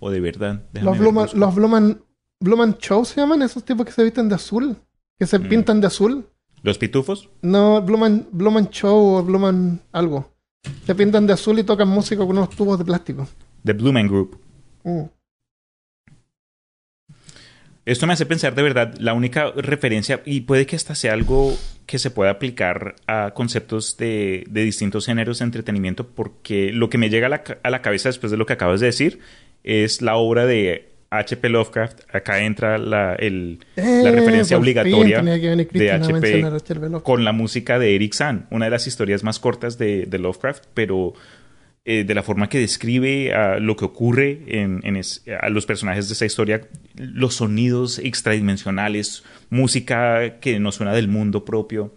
[0.00, 0.62] o de verdad.
[0.72, 2.02] Déjame Los Bluman, los Bluman,
[2.40, 4.76] Bluman Show se llaman esos tipos que se visten de azul,
[5.18, 5.48] que se Mm.
[5.48, 6.28] pintan de azul.
[6.62, 7.30] ¿Los pitufos?
[7.40, 10.31] No, Bluman, Bluman Show o Bluman algo.
[10.86, 13.28] Se pintan de azul y tocan música con unos tubos de plástico.
[13.64, 14.40] The Blumen Group.
[14.84, 15.02] Mm.
[17.84, 21.56] Esto me hace pensar de verdad, la única referencia, y puede que hasta sea algo
[21.86, 26.98] que se pueda aplicar a conceptos de, de distintos géneros de entretenimiento, porque lo que
[26.98, 29.18] me llega a la, ca- a la cabeza después de lo que acabas de decir
[29.64, 31.48] es la obra de H.P.
[31.48, 32.00] Lovecraft.
[32.14, 35.16] Acá entra la, el, la referencia fin obligatoria
[35.72, 36.40] que de HP
[37.02, 40.64] con la música de Eric Zahn, una de las historias más cortas de, de Lovecraft,
[40.74, 41.12] pero
[41.84, 46.08] eh, de la forma que describe lo que ocurre en, en es- a los personajes
[46.08, 46.60] de esa historia,
[46.96, 51.92] los sonidos extradimensionales, música que nos suena del mundo propio.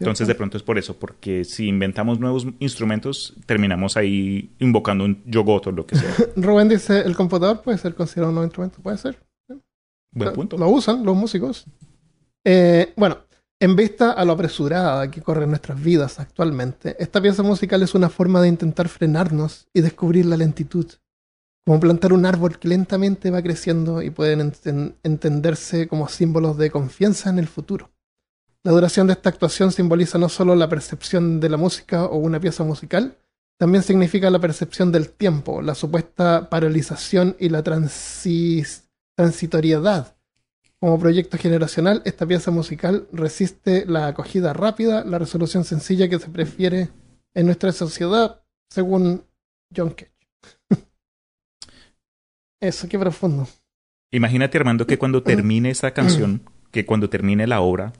[0.00, 5.22] Entonces, de pronto es por eso, porque si inventamos nuevos instrumentos, terminamos ahí invocando un
[5.24, 6.10] yogoto o lo que sea.
[6.36, 9.18] Rubén dice, el computador puede ser considerado un nuevo instrumento, puede ser.
[10.12, 10.58] Buen punto.
[10.58, 11.64] Lo usan los músicos.
[12.44, 13.18] Eh, bueno,
[13.60, 18.08] en vista a lo apresurada que corren nuestras vidas actualmente, esta pieza musical es una
[18.10, 20.86] forma de intentar frenarnos y descubrir la lentitud.
[21.66, 26.70] Como plantar un árbol que lentamente va creciendo y pueden enten- entenderse como símbolos de
[26.70, 27.90] confianza en el futuro.
[28.64, 32.40] La duración de esta actuación simboliza no solo la percepción de la música o una
[32.40, 33.18] pieza musical,
[33.58, 40.16] también significa la percepción del tiempo, la supuesta paralización y la transis- transitoriedad.
[40.80, 46.28] Como proyecto generacional, esta pieza musical resiste la acogida rápida, la resolución sencilla que se
[46.28, 46.88] prefiere
[47.34, 49.24] en nuestra sociedad, según
[49.74, 50.12] John Cage.
[52.60, 53.46] Eso, qué profundo.
[54.10, 57.92] Imagínate, Armando, que cuando termine esta canción, que cuando termine la obra,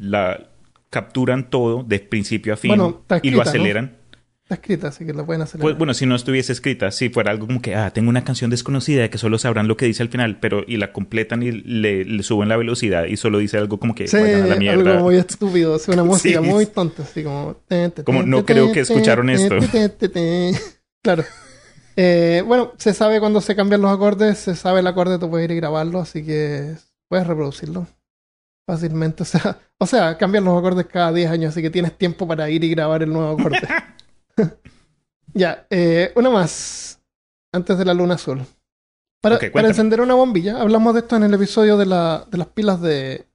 [0.00, 0.50] la
[0.88, 3.42] capturan todo de principio a fin Bueno, y lo escrita, ¿no?
[3.42, 3.96] aceleran.
[4.42, 5.60] Está escrita, así que la pueden hacer.
[5.60, 8.50] Pues, bueno, si no estuviese escrita, si fuera algo como que, ah, tengo una canción
[8.50, 12.04] desconocida que solo sabrán lo que dice al final, pero y la completan y le,
[12.04, 14.90] le suben la velocidad y solo dice algo como que Sí, a la mierda.
[14.94, 16.48] algo muy estúpido, es una música Sí.
[16.48, 17.58] muy tonta, así como...
[18.04, 19.56] Como, no creo que escucharon esto.
[21.02, 21.24] Claro.
[21.96, 25.44] Eh, bueno, se sabe cuando se cambian los acordes, se sabe el acorde, tú puedes
[25.44, 26.74] ir y grabarlo, así que
[27.08, 27.86] puedes reproducirlo
[28.66, 29.22] fácilmente.
[29.22, 32.48] O sea, o sea, cambian los acordes cada 10 años, así que tienes tiempo para
[32.50, 33.58] ir y grabar el nuevo acorde.
[35.34, 37.00] ya, eh, una más,
[37.52, 38.42] antes de la luna azul.
[39.22, 39.38] Para,
[39.68, 43.26] encender una bombilla, hablamos de esto en el episodio de, la, de las pilas de,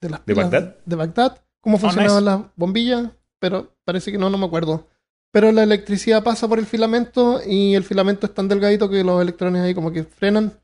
[0.00, 0.76] de las ¿De pilas Bagdad?
[0.84, 2.36] de Bagdad, cómo Oh, funcionaban nice.
[2.36, 4.86] las bombillas, pero parece que no, no me acuerdo.
[5.32, 9.22] Pero la electricidad pasa por el filamento y el filamento es tan delgadito que los
[9.22, 10.59] electrones ahí como que frenan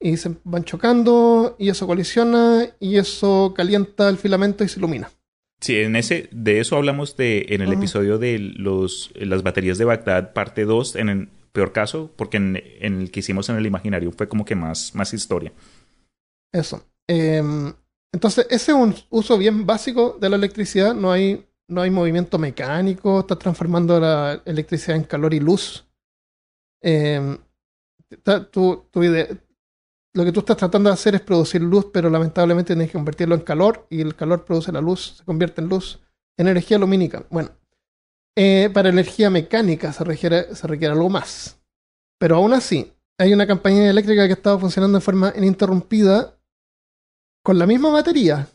[0.00, 5.10] y se van chocando y eso colisiona y eso calienta el filamento y se ilumina.
[5.60, 9.84] Sí, en ese, de eso hablamos de, en el episodio de los, las baterías de
[9.86, 13.66] Bagdad, parte 2, en el- peor caso, porque en, en el que hicimos en el
[13.66, 15.52] imaginario fue como que más, más historia.
[16.52, 16.84] Eso.
[17.08, 17.72] Em,
[18.12, 20.94] entonces, ese es un uso bien básico de la electricidad.
[20.94, 25.84] No hay, no hay movimiento mecánico, está transformando la electricidad en calor y luz.
[28.52, 29.28] Tu- tu idea-
[30.18, 33.36] lo que tú estás tratando de hacer es producir luz, pero lamentablemente tienes que convertirlo
[33.36, 36.00] en calor y el calor produce la luz, se convierte en luz,
[36.36, 37.24] energía lumínica.
[37.30, 37.50] Bueno,
[38.36, 41.60] eh, para energía mecánica se requiere, se requiere algo más.
[42.18, 46.36] Pero aún así, hay una compañía eléctrica que ha estado funcionando de forma ininterrumpida
[47.44, 48.48] con la misma batería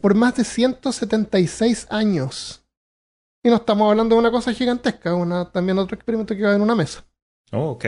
[0.00, 2.66] por más de 176 años.
[3.44, 6.60] Y no estamos hablando de una cosa gigantesca, una, también otro experimento que va en
[6.60, 7.04] una mesa.
[7.52, 7.84] Oh, ok.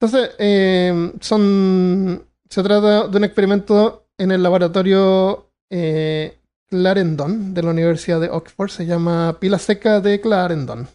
[0.00, 6.38] Entonces, eh, son, se trata de un experimento en el laboratorio eh,
[6.68, 8.68] Clarendon de la Universidad de Oxford.
[8.70, 10.86] Se llama pila seca de Clarendon.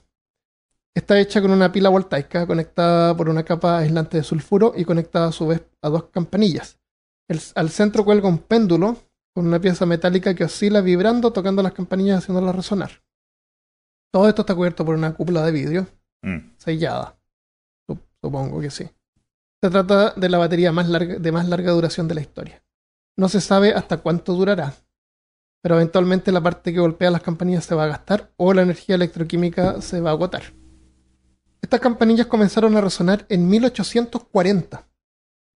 [0.95, 5.27] Está hecha con una pila voltaica conectada por una capa aislante de sulfuro y conectada
[5.27, 6.79] a su vez a dos campanillas.
[7.27, 8.97] El- al centro cuelga un péndulo
[9.35, 12.91] con una pieza metálica que oscila vibrando, tocando las campanillas haciéndolas resonar.
[14.13, 15.87] Todo esto está cubierto por una cúpula de vidrio
[16.23, 16.51] Mm.
[16.57, 17.17] sellada.
[17.87, 18.89] Sup- Supongo que sí.
[19.61, 22.63] Se trata de la batería más larga, de más larga duración de la historia.
[23.17, 24.75] No se sabe hasta cuánto durará,
[25.63, 28.95] pero eventualmente la parte que golpea las campanillas se va a gastar o la energía
[28.95, 30.43] electroquímica se va a agotar.
[31.61, 34.87] Estas campanillas comenzaron a resonar en 1840.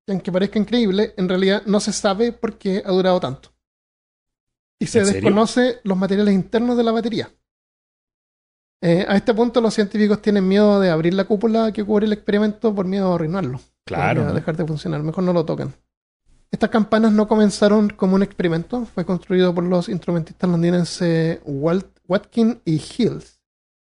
[0.08, 3.52] Y aunque parezca increíble, en realidad no se sabe por qué ha durado tanto.
[4.80, 7.30] Y se desconoce los materiales internos de la batería.
[8.82, 12.14] Eh, a este punto los científicos tienen miedo de abrir la cúpula que cubre el
[12.14, 13.60] experimento por miedo a arruinarlo.
[13.90, 14.22] Claro.
[14.22, 15.74] Podría dejar de funcionar, mejor no lo tocan.
[16.52, 22.60] Estas campanas no comenzaron como un experimento, fue construido por los instrumentistas londinenses Walt, Watkin
[22.64, 23.40] y Hills.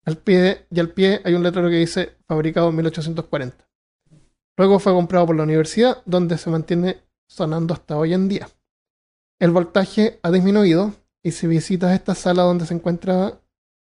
[0.06, 3.66] Al pie, y al pie hay un letrero que dice fabricado en 1840.
[4.58, 6.98] Luego fue comprado por la universidad, donde se mantiene
[7.28, 8.48] sonando hasta hoy en día.
[9.40, 10.94] El voltaje ha disminuido
[11.24, 13.40] y si visitas esta sala donde se encuentra,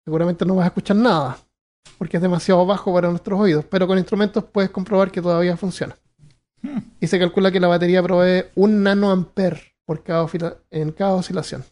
[0.03, 1.37] seguramente no vas a escuchar nada,
[1.97, 5.97] porque es demasiado bajo para nuestros oídos, pero con instrumentos puedes comprobar que todavía funciona.
[6.61, 6.79] Hmm.
[6.99, 10.27] Y se calcula que la batería provee un nanoamper por cada
[10.71, 11.63] en cada oscilación.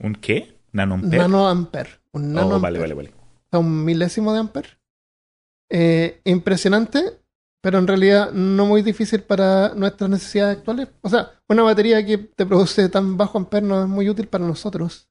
[0.00, 0.58] ¿Un qué?
[0.72, 1.18] ¿Nanoampere?
[1.18, 2.00] Nanoamper.
[2.12, 2.60] Un Oh, nanoamper.
[2.60, 3.08] vale, vale, vale.
[3.10, 4.78] O sea, un milésimo de amper.
[5.70, 7.02] Eh, impresionante,
[7.62, 10.88] pero en realidad no muy difícil para nuestras necesidades actuales.
[11.00, 14.46] O sea, una batería que te produce tan bajo amper no es muy útil para
[14.46, 15.08] nosotros.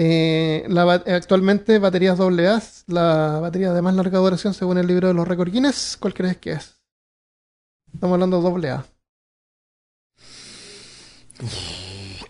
[0.00, 5.14] Eh, la actualmente, baterías AA, la batería de más larga duración según el libro de
[5.14, 6.80] los récords Guinness, ¿cuál crees que es?
[7.92, 8.86] Estamos hablando de AA.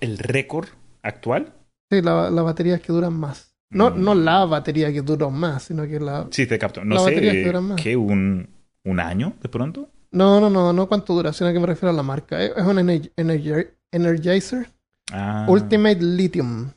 [0.01, 0.69] ¿El récord
[1.03, 1.55] actual?
[1.91, 3.55] Sí, la, las baterías que duran más.
[3.71, 4.03] No, Mm.
[4.03, 6.27] no la batería que duró más, sino que la...
[6.31, 6.85] Sí, te capto.
[6.85, 7.81] No sé, que más.
[7.81, 7.97] ¿qué?
[7.97, 8.49] ¿Un,
[8.85, 9.91] ¿Un año de pronto?
[10.11, 12.43] No, no, no, no cuánto dura, sino que me refiero a la marca.
[12.43, 14.71] Es un ener- energi- Energizer
[15.11, 16.71] Ah, Ultimate Lithium.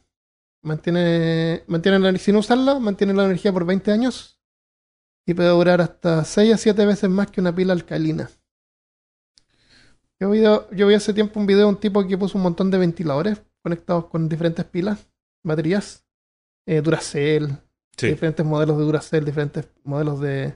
[0.63, 4.39] Mantiene, mantiene la, sin usarla, mantiene la energía por 20 años
[5.25, 8.29] y puede durar hasta 6 a 7 veces más que una pila alcalina.
[10.19, 12.69] Yo vi, yo vi hace tiempo un video de un tipo que puso un montón
[12.69, 15.07] de ventiladores conectados con diferentes pilas,
[15.43, 16.05] baterías,
[16.67, 17.49] eh, Duracell,
[17.97, 18.07] sí.
[18.09, 20.55] diferentes modelos de Duracell, diferentes modelos de,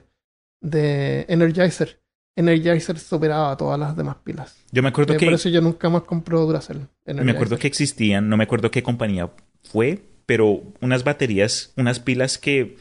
[0.60, 2.00] de Energizer.
[2.36, 4.56] Energizer superaba a todas las demás pilas.
[4.70, 5.24] Yo me acuerdo Eh, que...
[5.24, 6.86] Por eso yo nunca más compro Duracell.
[7.06, 9.30] Me acuerdo que existían, no me acuerdo qué compañía
[9.70, 12.76] fue, pero unas baterías, unas pilas que,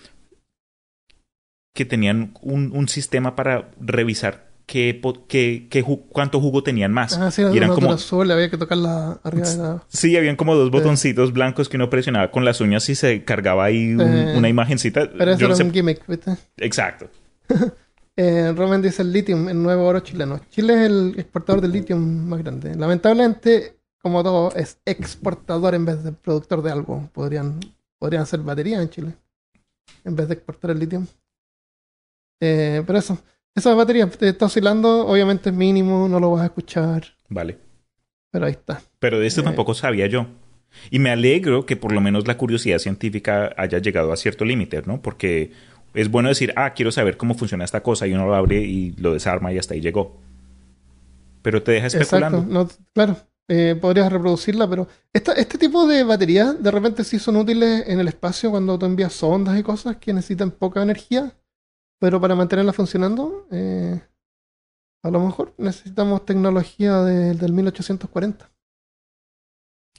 [1.73, 7.17] que tenían un, un sistema para revisar qué, qué- qué cuánto jugo tenían más.
[7.17, 9.83] Ah, sí, y eran una como, Duracell, había que tocarla arriba de la...
[9.89, 13.65] sí, habían como dos botoncitos blancos que uno presionaba con las uñas y se cargaba
[13.65, 15.09] ahí un- Eh, una imagencita.
[15.17, 16.36] Pero eso Yo no era sé- un gimmick, ¿viste?
[16.57, 17.09] Exacto.
[18.17, 20.39] Eh, Roman dice el litio, el nuevo oro chileno.
[20.49, 22.73] Chile es el exportador de litio más grande.
[22.73, 23.75] Lamentablemente,
[24.06, 27.10] como todo, es exportador en vez de productor de algo.
[27.12, 27.60] Podrían,
[27.97, 29.14] podrían hacer baterías en Chile
[30.03, 31.01] en vez de exportar el litio.
[32.39, 33.18] Eh, pero eso,
[33.56, 37.58] esa batería te está oscilando, obviamente es mínimo, no lo vas a escuchar, Vale.
[38.30, 38.80] pero ahí está.
[38.99, 39.43] Pero de esto Eh.
[39.45, 40.28] tampoco sabía yo.
[40.91, 44.84] Y me alegro que por lo menos la curiosidad científica haya llegado a cierto límite,
[44.86, 45.01] ¿no?
[45.01, 45.51] Porque
[45.95, 48.91] es bueno decir, ah, quiero saber cómo funciona esta cosa y uno lo abre y
[48.97, 50.16] lo desarma y hasta ahí llegó.
[51.41, 52.38] Pero te deja especulando.
[52.39, 57.19] Exacto, no, claro, eh, podrías reproducirla, pero esta, este tipo de baterías de repente sí
[57.19, 61.35] son útiles en el espacio cuando tú envías sondas y cosas que necesitan poca energía,
[61.99, 64.01] pero para mantenerlas funcionando, eh,
[65.03, 68.51] a lo mejor necesitamos tecnología de- del 1840.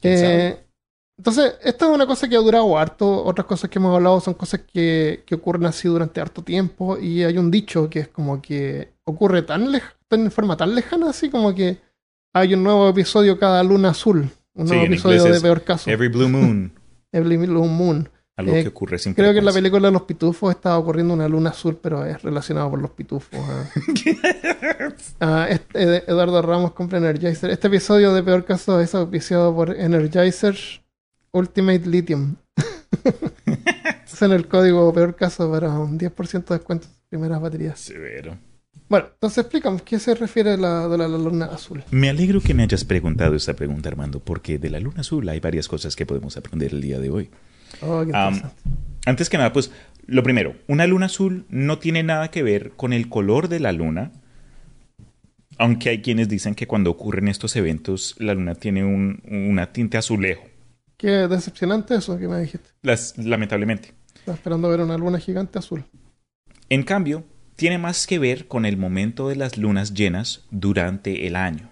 [0.01, 0.63] ¿Quién Eh,
[1.19, 3.25] Entonces, esta es una cosa que ha durado harto.
[3.25, 6.99] Otras cosas que hemos hablado son cosas que, que ocurren así durante harto tiempo.
[6.99, 11.11] Y hay un dicho que es como que ocurre tan lej en forma tan lejana,
[11.11, 11.79] así como que
[12.39, 14.29] hay un nuevo episodio cada luna azul.
[14.55, 15.89] Un Sí, nuevo en episodio de es peor caso.
[15.91, 16.73] Every Blue Moon.
[17.13, 18.09] Every Blue Moon.
[18.39, 21.15] Algo Eh, que ocurre sin Creo que en la película de los pitufos estaba ocurriendo
[21.15, 23.31] una luna azul, pero es relacionado por los pitufos.
[23.41, 23.65] ah.
[25.21, 27.49] Ah, este- Ed- Eduardo Ramos compra Energizer.
[27.51, 30.55] Este episodio de Peor Caso es auspiciado por Energizer
[31.33, 32.37] Ultimate Lithium.
[34.13, 37.81] Usen el código Peor Caso para un 10% de descuento en sus primeras baterías.
[37.81, 38.37] Severo.
[38.89, 41.83] Bueno, entonces explícame, ¿qué se refiere a la, de la, la luna azul?
[41.91, 45.41] Me alegro que me hayas preguntado esta pregunta, Armando, porque de la luna azul hay
[45.41, 47.31] varias cosas que podemos aprender el día de hoy.
[47.83, 48.55] Oh, qué interesante.
[49.05, 49.73] Antes que nada, pues,
[50.07, 53.73] lo primero, una luna azul no tiene nada que ver con el color de la
[53.73, 54.13] luna,
[55.59, 59.97] aunque hay quienes dicen que cuando ocurren estos eventos, la luna tiene un, una tinte
[59.97, 60.45] azulejo.
[60.97, 62.71] Qué decepcionante eso que me dijiste.
[62.83, 63.95] Las- lamentablemente.
[64.15, 65.85] Estaba esperando ver una luna gigante azul.
[66.69, 67.25] En cambio,
[67.57, 71.71] tiene más que ver con el momento de las lunas llenas durante el año.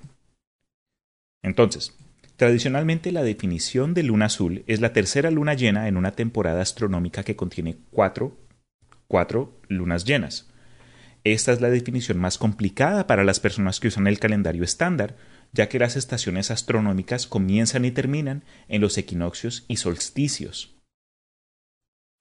[1.42, 1.94] Entonces,
[2.36, 7.22] tradicionalmente la definición de luna azul es la tercera luna llena en una temporada astronómica
[7.22, 8.36] que contiene cuatro,
[9.06, 10.50] cuatro lunas llenas.
[11.22, 15.16] Esta es la definición más complicada para las personas que usan el calendario estándar,
[15.52, 20.74] ya que las estaciones astronómicas comienzan y terminan en los equinoccios y solsticios.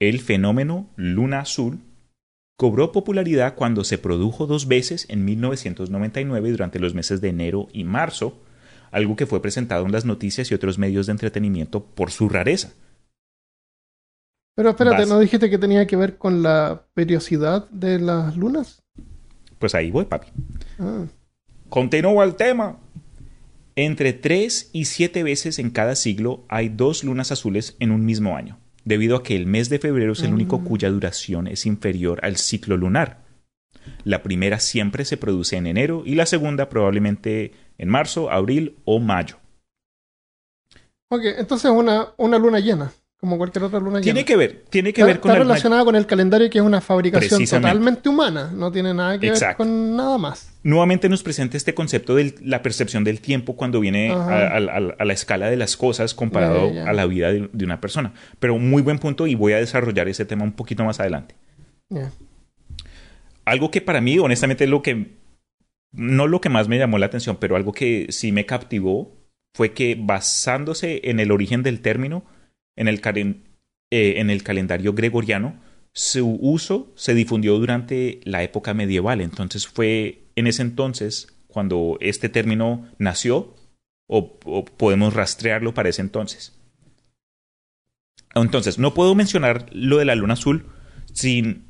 [0.00, 1.80] El fenómeno luna azul
[2.56, 7.84] cobró popularidad cuando se produjo dos veces en 1999 durante los meses de enero y
[7.84, 8.40] marzo,
[8.90, 12.72] algo que fue presentado en las noticias y otros medios de entretenimiento por su rareza.
[14.54, 15.08] Pero espérate, Vas.
[15.08, 18.84] ¿no dijiste que tenía que ver con la periodicidad de las lunas?
[19.58, 20.28] Pues ahí voy, papi.
[20.78, 21.06] Ah,
[21.68, 22.78] Continúo el tema.
[23.74, 28.36] Entre 3 y 7 veces en cada siglo hay dos lunas azules en un mismo
[28.36, 32.20] año, debido a que el mes de febrero es el único cuya duración es inferior
[32.22, 33.24] al ciclo lunar.
[34.04, 39.00] La primera siempre se produce en enero y la segunda probablemente en marzo, abril o
[39.00, 39.36] mayo.
[41.08, 42.92] ok, entonces una, una luna llena,
[43.24, 44.26] como cualquier otra luna Tiene llena.
[44.26, 46.82] que ver, tiene que está, ver con está relacionada con el calendario que es una
[46.82, 48.50] fabricación totalmente humana.
[48.54, 49.64] No tiene nada que Exacto.
[49.64, 50.52] ver con nada más.
[50.62, 54.46] Nuevamente nos presenta este concepto de la percepción del tiempo cuando viene a, Ajá.
[54.48, 57.80] a- a- a la escala de las cosas comparado a la vida de, de una
[57.80, 58.12] persona.
[58.38, 61.34] Pero muy buen punto y voy a desarrollar ese tema un poquito más adelante.
[63.46, 65.16] Algo que para mí, honestamente, lo que
[65.92, 69.12] no lo que más me llamó la atención, pero algo que sí me captivó
[69.54, 72.24] fue que basándose en el origen del término,
[72.76, 73.44] en el, calen-
[73.90, 75.60] eh, en el calendario gregoriano,
[75.92, 79.20] su uso se difundió durante la época medieval.
[79.20, 83.54] Entonces fue en ese entonces cuando este término nació
[84.06, 86.58] o podemos rastrearlo para ese entonces.
[88.34, 90.66] Entonces, no puedo mencionar lo de la luna azul
[91.12, 91.66] sin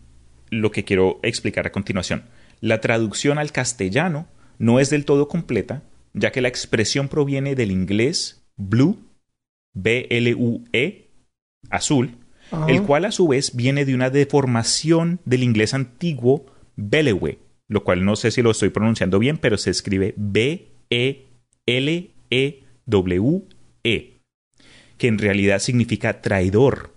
[0.50, 2.24] lo que quiero explicar a continuación.
[2.60, 4.26] La traducción al castellano
[4.58, 5.82] no es del todo completa,
[6.14, 9.03] ya que la expresión proviene del inglés blue,
[9.74, 11.10] B-L-U-E,
[11.70, 12.18] azul,
[12.50, 12.66] Ajá.
[12.68, 16.46] el cual a su vez viene de una deformación del inglés antiguo
[16.76, 20.80] belewe, lo cual no sé si lo estoy pronunciando bien, pero se escribe B-E-L-E-W-E,
[24.98, 26.94] que en realidad significa traidor,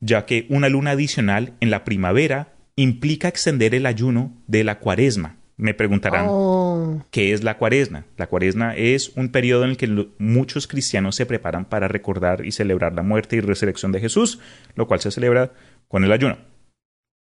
[0.00, 5.35] ya que una luna adicional en la primavera implica extender el ayuno de la cuaresma.
[5.58, 8.04] Me preguntarán, Oh, ¿Qué es la cuaresma?
[8.18, 9.88] La cuaresma es un periodo en el que
[10.18, 14.38] muchos cristianos se preparan para recordar y celebrar la muerte y resurrección de Jesús,
[14.74, 15.52] lo cual se celebra
[15.88, 16.36] con el ayuno,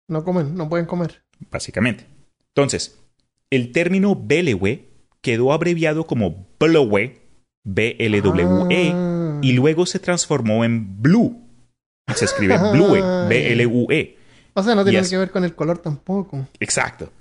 [0.09, 1.23] no comen, no pueden comer.
[1.51, 2.05] básicamente.
[2.55, 2.99] Entonces,
[3.51, 4.89] el término Belewe
[5.21, 7.21] quedó abreviado como Blowe,
[7.65, 9.39] B-L-W-E, Ah.
[9.41, 11.39] Y luego se transformó en Blue.
[12.15, 12.93] Se escribe Blue,
[13.29, 14.17] B-L-U-E.
[14.53, 16.47] O sea, no tiene que ver con el color tampoco.
[16.59, 17.11] Exacto.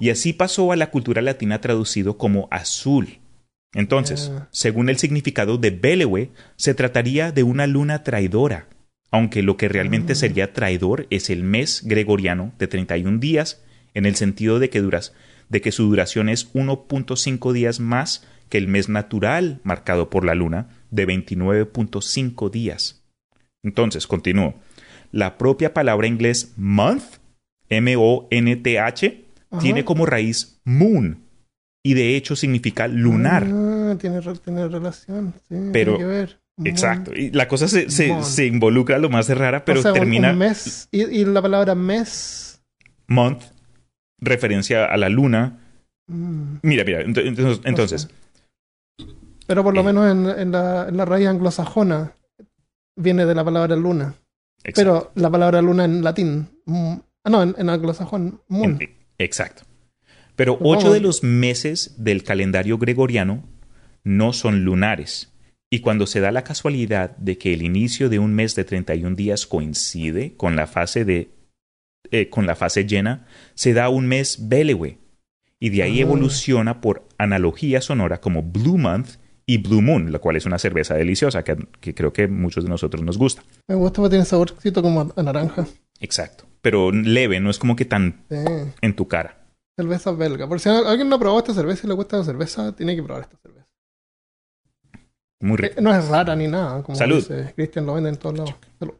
[0.00, 3.18] Y así pasó a la cultura latina traducido como azul.
[3.74, 4.48] Entonces, Ah.
[4.50, 8.66] según el significado de Belewe, se trataría de una luna traidora,
[9.12, 10.16] aunque lo que realmente Ah.
[10.16, 13.62] sería traidor es el mes gregoriano de 31 días,
[13.94, 15.12] en el sentido de que, duras,
[15.48, 20.34] de que su duración es 1.5 días más que el mes natural marcado por la
[20.34, 23.04] luna, de 29.5 días.
[23.62, 24.54] Entonces, continúo.
[25.12, 27.04] La propia palabra inglés month,
[27.68, 29.60] M-O-N-T-H, Ajá.
[29.62, 31.24] tiene como raíz moon
[31.84, 33.44] y de hecho significa lunar.
[33.50, 35.34] Ah, tiene, tiene relación.
[35.48, 36.40] Sí, Pero- tiene que ver.
[36.62, 37.14] Exacto.
[37.14, 39.98] Y la cosa se, se, se involucra lo más de rara, pero o sea, un-
[39.98, 40.88] termina un mes.
[40.92, 42.60] Y, y la palabra mes.
[43.08, 43.42] month,
[44.20, 45.58] referencia a la luna.
[46.06, 48.08] mm, Mira, mira, ent- entonces, entonces
[49.46, 49.84] Pero por lo Eh.
[49.84, 52.12] menos en, en la, en la raíz anglosajona,
[52.96, 54.14] viene de la palabra luna.
[54.62, 54.74] Exacto.
[54.76, 56.46] Pero la palabra luna en latín.
[56.66, 56.92] mm,
[57.24, 58.40] ah, no, en, en anglosajón.
[58.48, 58.78] Moon.
[59.24, 59.62] Exacto.
[60.36, 63.44] Pero ocho de los meses del calendario gregoriano
[64.04, 65.30] no son lunares.
[65.70, 69.14] Y cuando se da la casualidad de que el inicio de un mes de 31
[69.14, 71.30] días coincide con la fase de
[72.10, 74.98] eh, con la fase llena, se da un mes Belewe.
[75.60, 76.02] Y de ahí Ah.
[76.02, 79.10] evoluciona por analogía sonora como Blue Month
[79.46, 82.70] y Blue Moon, la cual es una cerveza deliciosa que, que creo que muchos de
[82.70, 83.42] nosotros nos gusta.
[83.68, 85.66] Me gusta porque tiene saborcito como a, a naranja.
[86.00, 86.44] Exacto.
[86.62, 88.36] Pero leve, no es como que tan Sí.
[88.80, 89.36] en tu cara.
[89.76, 90.46] Cerveza belga.
[90.46, 93.02] Por si alguien no ha probado esta cerveza y le gusta la cerveza, tiene que
[93.02, 93.66] probar esta cerveza.
[95.40, 95.74] Muy rico.
[95.78, 96.82] Eh, no es rara ni nada.
[96.82, 97.26] Como Salud.
[97.54, 98.54] Cristian, lo venden en todos lados.
[98.78, 98.94] Salud.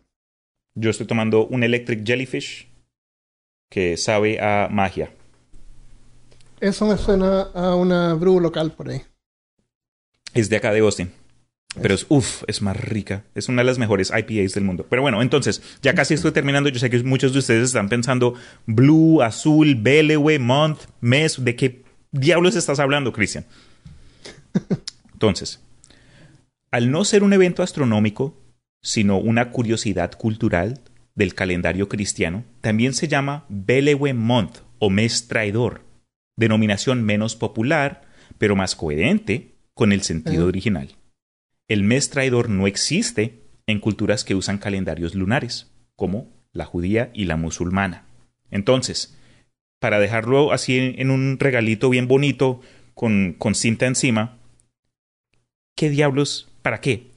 [0.75, 2.71] Yo estoy tomando un Electric Jellyfish
[3.71, 5.13] que sabe a magia.
[6.61, 9.03] Eso me suena a una brew local por ahí.
[10.33, 11.13] Es de acá de Austin.
[11.81, 13.25] Pero es, uff, es más rica.
[13.35, 14.87] Es una de las mejores IPAs del mundo.
[14.91, 16.69] Pero bueno, entonces, ya casi estoy terminando.
[16.69, 18.35] Yo sé que muchos de ustedes están pensando
[18.67, 21.45] Blue, Azul, Belewe, Month, Mes.
[21.45, 23.47] ¿De qué diablos estás hablando, Cristian?
[25.13, 25.61] Entonces,
[26.73, 28.37] al no ser un evento astronómico,
[28.83, 30.81] sino una curiosidad cultural
[31.15, 35.83] del calendario cristiano, también se llama Belewe Month o mes traidor,
[36.37, 38.03] denominación menos popular,
[38.39, 40.97] pero más coherente con el sentido original.
[41.71, 47.27] El mes traidor no existe en culturas que usan calendarios lunares, como la judía y
[47.27, 48.07] la musulmana.
[48.51, 49.17] Entonces,
[49.79, 52.61] para dejarlo así en, un regalito bien bonito,
[52.95, 54.41] con, con cinta encima,
[55.77, 56.49] ¿qué diablos?
[56.63, 57.13] ¿Para qué?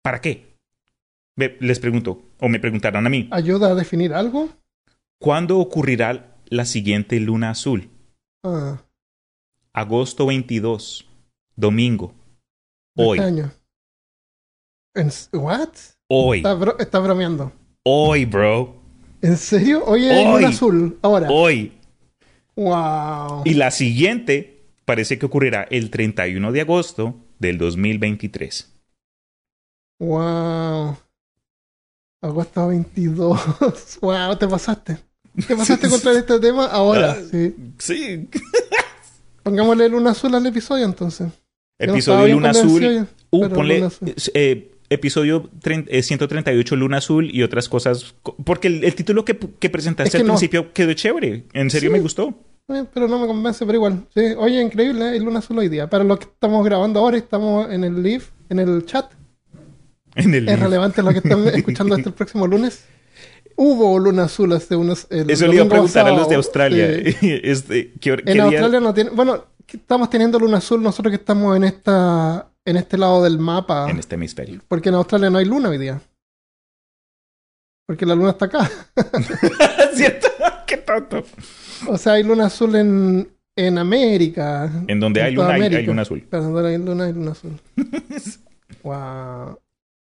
[0.00, 0.54] ¿Para qué?
[1.58, 4.48] Les pregunto, o me preguntarán a mí, ¿Ayuda a definir algo?
[5.18, 7.90] ¿cuándo ocurrirá la siguiente luna azul?
[8.44, 8.80] Ah,
[9.72, 11.04] Agosto 22,
[11.56, 12.14] domingo.
[12.94, 13.57] Hoy, este año.
[14.94, 15.68] ¿En ¿What?
[16.08, 17.52] hoy, Está, bro- está bromeando.
[17.84, 18.76] hoy, bro,
[19.20, 19.84] ¿En serio?
[19.84, 20.02] Hoy.
[20.08, 20.98] luna azul.
[21.02, 21.28] Ahora.
[21.30, 21.72] hoy.
[22.56, 23.42] Wow.
[23.44, 28.72] Y la siguiente parece que ocurrirá el 31 de agosto del 2023.
[30.00, 30.96] Wow.
[32.22, 33.40] Agosto 22.
[34.00, 34.98] wow, te pasaste.
[35.46, 37.16] Te pasaste contra este tema ahora.
[37.18, 37.22] Ah.
[37.30, 37.54] Sí.
[37.78, 38.28] Sí.
[39.42, 41.28] Pongámosle luna azul al episodio entonces.
[41.80, 43.08] Yo no Episodio bien Luna Azul.
[43.30, 44.14] Uh, pero ponle Azul.
[44.34, 48.14] eh, episodio trein- eh, 138 Luna Azul y otras cosas.
[48.22, 50.34] co- Porque el, el título que, que presentaste Es que al no.
[50.34, 51.44] principio quedó chévere.
[51.52, 51.92] En serio Sí.
[51.92, 52.34] me gustó.
[52.68, 54.06] Eh, pero no me convence, pero igual.
[54.14, 54.20] Sí.
[54.36, 55.20] Oye, increíble, ¿eh?
[55.20, 55.88] luna azul hoy día.
[55.88, 59.10] Para lo que estamos grabando ahora, estamos en el live, en el chat.
[60.14, 62.84] En el Es relevante lo que están escuchando hasta el próximo lunes.
[63.56, 65.06] Hubo luna azul hace unos.
[65.10, 66.88] el Eso le iba a preguntar a los de Australia.
[67.20, 67.40] Sí.
[67.42, 69.10] Este, ¿qué, En día- Australia no tiene.
[69.10, 73.90] Bueno, estamos teniendo luna azul nosotros que estamos en esta en este lado del mapa.
[73.90, 74.60] En este hemisferio.
[74.68, 76.00] Porque en Australia no hay luna hoy día.
[77.86, 78.70] Porque la luna está acá.
[79.94, 80.28] ¿Cierto?
[80.66, 81.24] ¡Qué tonto!
[81.88, 84.70] O sea, hay luna azul en, en América.
[84.86, 86.26] En donde hay luna, hay, hay luna azul.
[86.28, 87.58] Claro, donde hay luna, hay luna azul.
[88.82, 89.58] wow.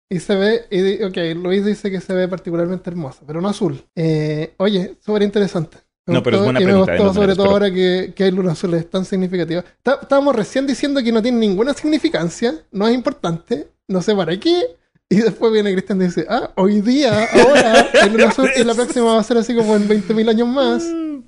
[0.10, 3.84] Y se ve, y, ok, Luis dice que se ve particularmente hermosa, pero no azul.
[3.96, 5.80] Eh, oye, súper interesante.
[6.08, 8.52] No, pero es buena y pregunta, todas sobre todo pero- ahora que, que hay luna
[8.52, 9.62] azul, es tan significativa.
[9.62, 14.40] Está- Estábamos recién diciendo que no tiene ninguna significancia, no es importante, no sé para
[14.40, 14.62] qué.
[15.10, 18.74] Y después viene Cristian y dice, ah, hoy día, ahora, hay luna azul, y la
[18.76, 20.84] próxima va a ser así como en 20.000 años más.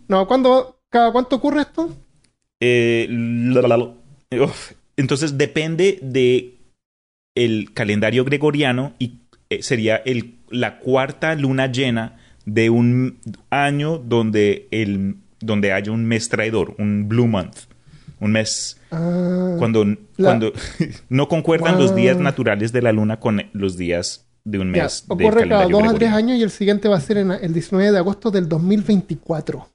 [0.08, 1.90] No, ¿cuándo, cada cuánto ocurre esto?
[2.60, 4.44] Eh, la, la, la.
[4.44, 4.72] Uf.
[4.96, 6.56] Entonces depende de
[7.36, 9.20] el calendario gregoriano y
[9.50, 12.18] eh, sería el, la cuarta luna llena
[12.48, 13.20] de un
[13.52, 17.58] año donde, el, donde haya un mes traidor, un blue month.
[18.20, 20.54] Un mes Ah, cuando, La- cuando
[21.10, 25.04] no concuerdan los días naturales de la luna con los días de un Ya, mes.
[25.08, 27.54] del ocurre cada dos a tres años y el siguiente va a ser en el
[27.54, 29.68] 19 de agosto del 2024.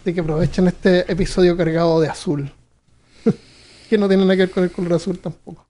[0.00, 2.50] Así que aprovechen este episodio cargado de azul.
[3.90, 5.68] que no tiene nada que ver con el color azul tampoco.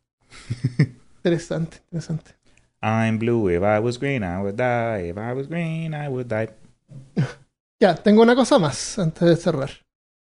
[1.18, 2.31] interesante, interesante.
[2.85, 5.09] I'm blue, if I was green, I would die.
[5.09, 6.51] If I was green, I would die.
[7.80, 9.70] Ya, tengo una cosa más antes de cerrar.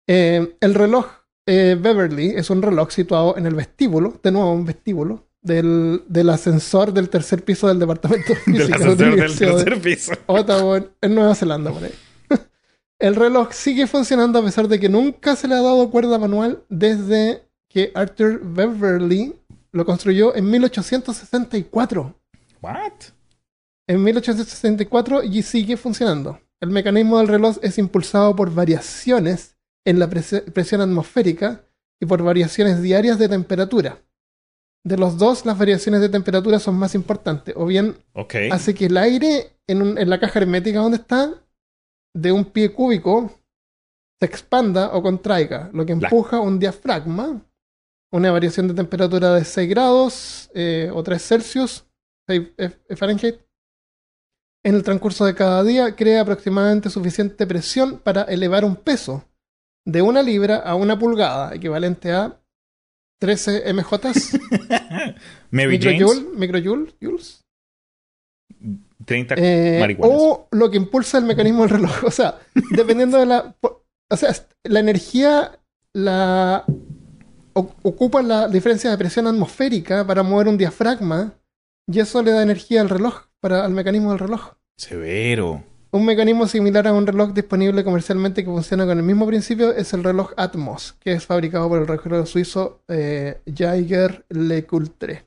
[0.07, 1.05] Eh, el reloj
[1.45, 6.29] eh, Beverly es un reloj situado en el vestíbulo, de nuevo un vestíbulo, del, del
[6.31, 10.11] ascensor del tercer piso del departamento de Del física ascensor del Universidad de- tercer piso.
[10.25, 11.93] Ottawa, en Nueva Zelanda, por ahí.
[12.99, 16.63] El reloj sigue funcionando a pesar de que nunca se le ha dado cuerda manual
[16.69, 19.35] desde que Arthur Beverly
[19.71, 22.15] lo construyó en 1864.
[22.65, 22.93] What?
[23.87, 26.39] En 1864 y sigue funcionando.
[26.61, 29.55] El mecanismo del reloj es impulsado por variaciones
[29.85, 31.63] en la presi- presión atmosférica
[32.01, 33.99] y por variaciones diarias de temperatura.
[34.87, 37.55] de los dos, las variaciones de temperatura son más importantes.
[37.57, 38.35] O bien Ok.
[38.51, 41.33] hace que el aire en, un- en la caja hermética donde está,
[42.15, 43.31] de un pie cúbico,
[44.19, 47.41] se expanda o contraiga, lo que empuja un diafragma,
[48.13, 51.94] una variación de temperatura de 6 grados eh, o 3 Celsius, 6 F-
[52.95, 53.39] Fahrenheit.
[54.63, 59.23] En el transcurso de cada día crea aproximadamente suficiente presión para elevar un peso
[59.85, 62.41] de una libra a una pulgada, equivalente a
[63.19, 64.39] 13 MJs,
[65.51, 67.41] Mary James, microjoule, microjoule, joules.
[69.05, 72.03] 30 Eh, o lo que impulsa el mecanismo del reloj.
[72.05, 72.39] O sea,
[72.71, 73.55] dependiendo de la.
[73.61, 75.59] O sea, la energía
[75.93, 76.65] la
[77.53, 81.33] ocupa la diferencia de presión atmosférica para mover un diafragma
[81.87, 84.53] y eso le da energía al reloj, para, al mecanismo del reloj.
[84.77, 85.63] Severo.
[85.91, 89.93] Un mecanismo similar a un reloj disponible comercialmente que funciona con el mismo principio es
[89.93, 95.23] el reloj Atmos, que es fabricado por el reloj suizo eh, Jaeger LeCoultre.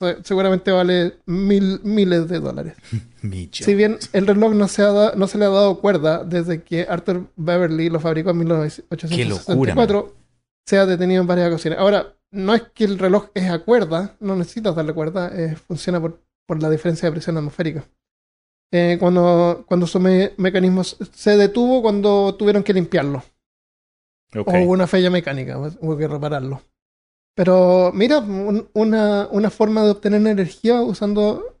[0.00, 2.74] Se- Seguramente vale mil, miles de dólares.
[3.52, 6.62] Si bien el reloj no se, ha da- no se le ha dado cuerda desde
[6.62, 10.14] que Arthur Beverly lo fabricó en 1864,
[10.66, 11.78] se ha detenido en varias ocasiones.
[11.78, 16.00] Ahora, no es que el reloj es a cuerda, no necesitas darle cuerda, eh, funciona
[16.00, 17.84] por, por la diferencia de presión atmosférica.
[18.72, 23.22] Eh, cuando, cuando su me- mecanismo se detuvo cuando tuvieron que limpiarlo.
[24.34, 26.62] O hubo una falla mecánica, pues, hubo que repararlo.
[27.36, 31.58] Pero mira, un- una, una forma de obtener energía usando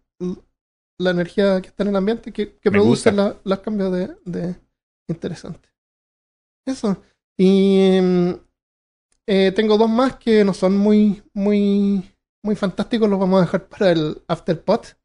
[0.98, 4.54] la energía que está en el ambiente que, produce la- los cambios de, de...
[5.08, 5.68] Interesante.
[6.66, 7.02] Eso.
[7.36, 8.30] Y mm,
[9.26, 12.02] eh, tengo dos más que no son muy, muy,
[12.42, 14.96] muy fantásticos, los vamos a dejar para el afterpot.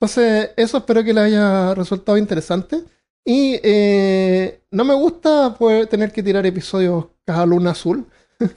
[0.00, 2.84] Entonces, eso espero que les haya resultado interesante.
[3.26, 8.06] Y eh, no me gusta poder tener que tirar episodios cada luna azul.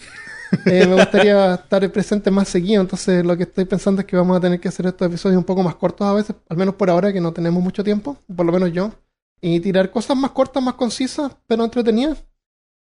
[0.65, 4.37] Eh, me gustaría estar presente más seguido, entonces lo que estoy pensando es que vamos
[4.37, 6.89] a tener que hacer estos episodios un poco más cortos a veces, al menos por
[6.89, 8.93] ahora que no tenemos mucho tiempo, por lo menos yo,
[9.41, 12.23] y tirar cosas más cortas, más concisas, pero entretenidas,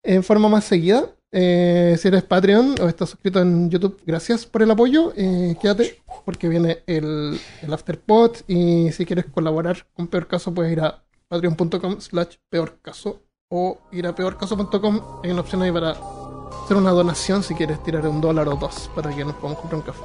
[0.02, 1.14] en forma más seguida.
[1.34, 5.12] Eh, si eres Patreon o estás suscrito en YouTube, gracias por el apoyo.
[5.16, 10.72] Eh, quédate porque viene el, el Afterpod y si quieres colaborar con Peor Caso puedes
[10.72, 11.02] ir a
[11.32, 15.20] patreon.com slash peor caso o ir a peorcaso.com.
[15.24, 18.90] Hay una opción ahí para hacer una donación si quieres tirar un dólar o dos
[18.94, 20.02] para que nos podamos comprar un café.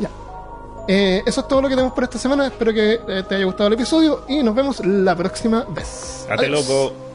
[0.00, 0.10] Ya.
[0.88, 2.46] Eh, eso es todo lo que tenemos por esta semana.
[2.46, 6.26] Espero que eh, te haya gustado el episodio y nos vemos la próxima vez.
[6.28, 6.50] Adiós.
[6.50, 7.07] loco.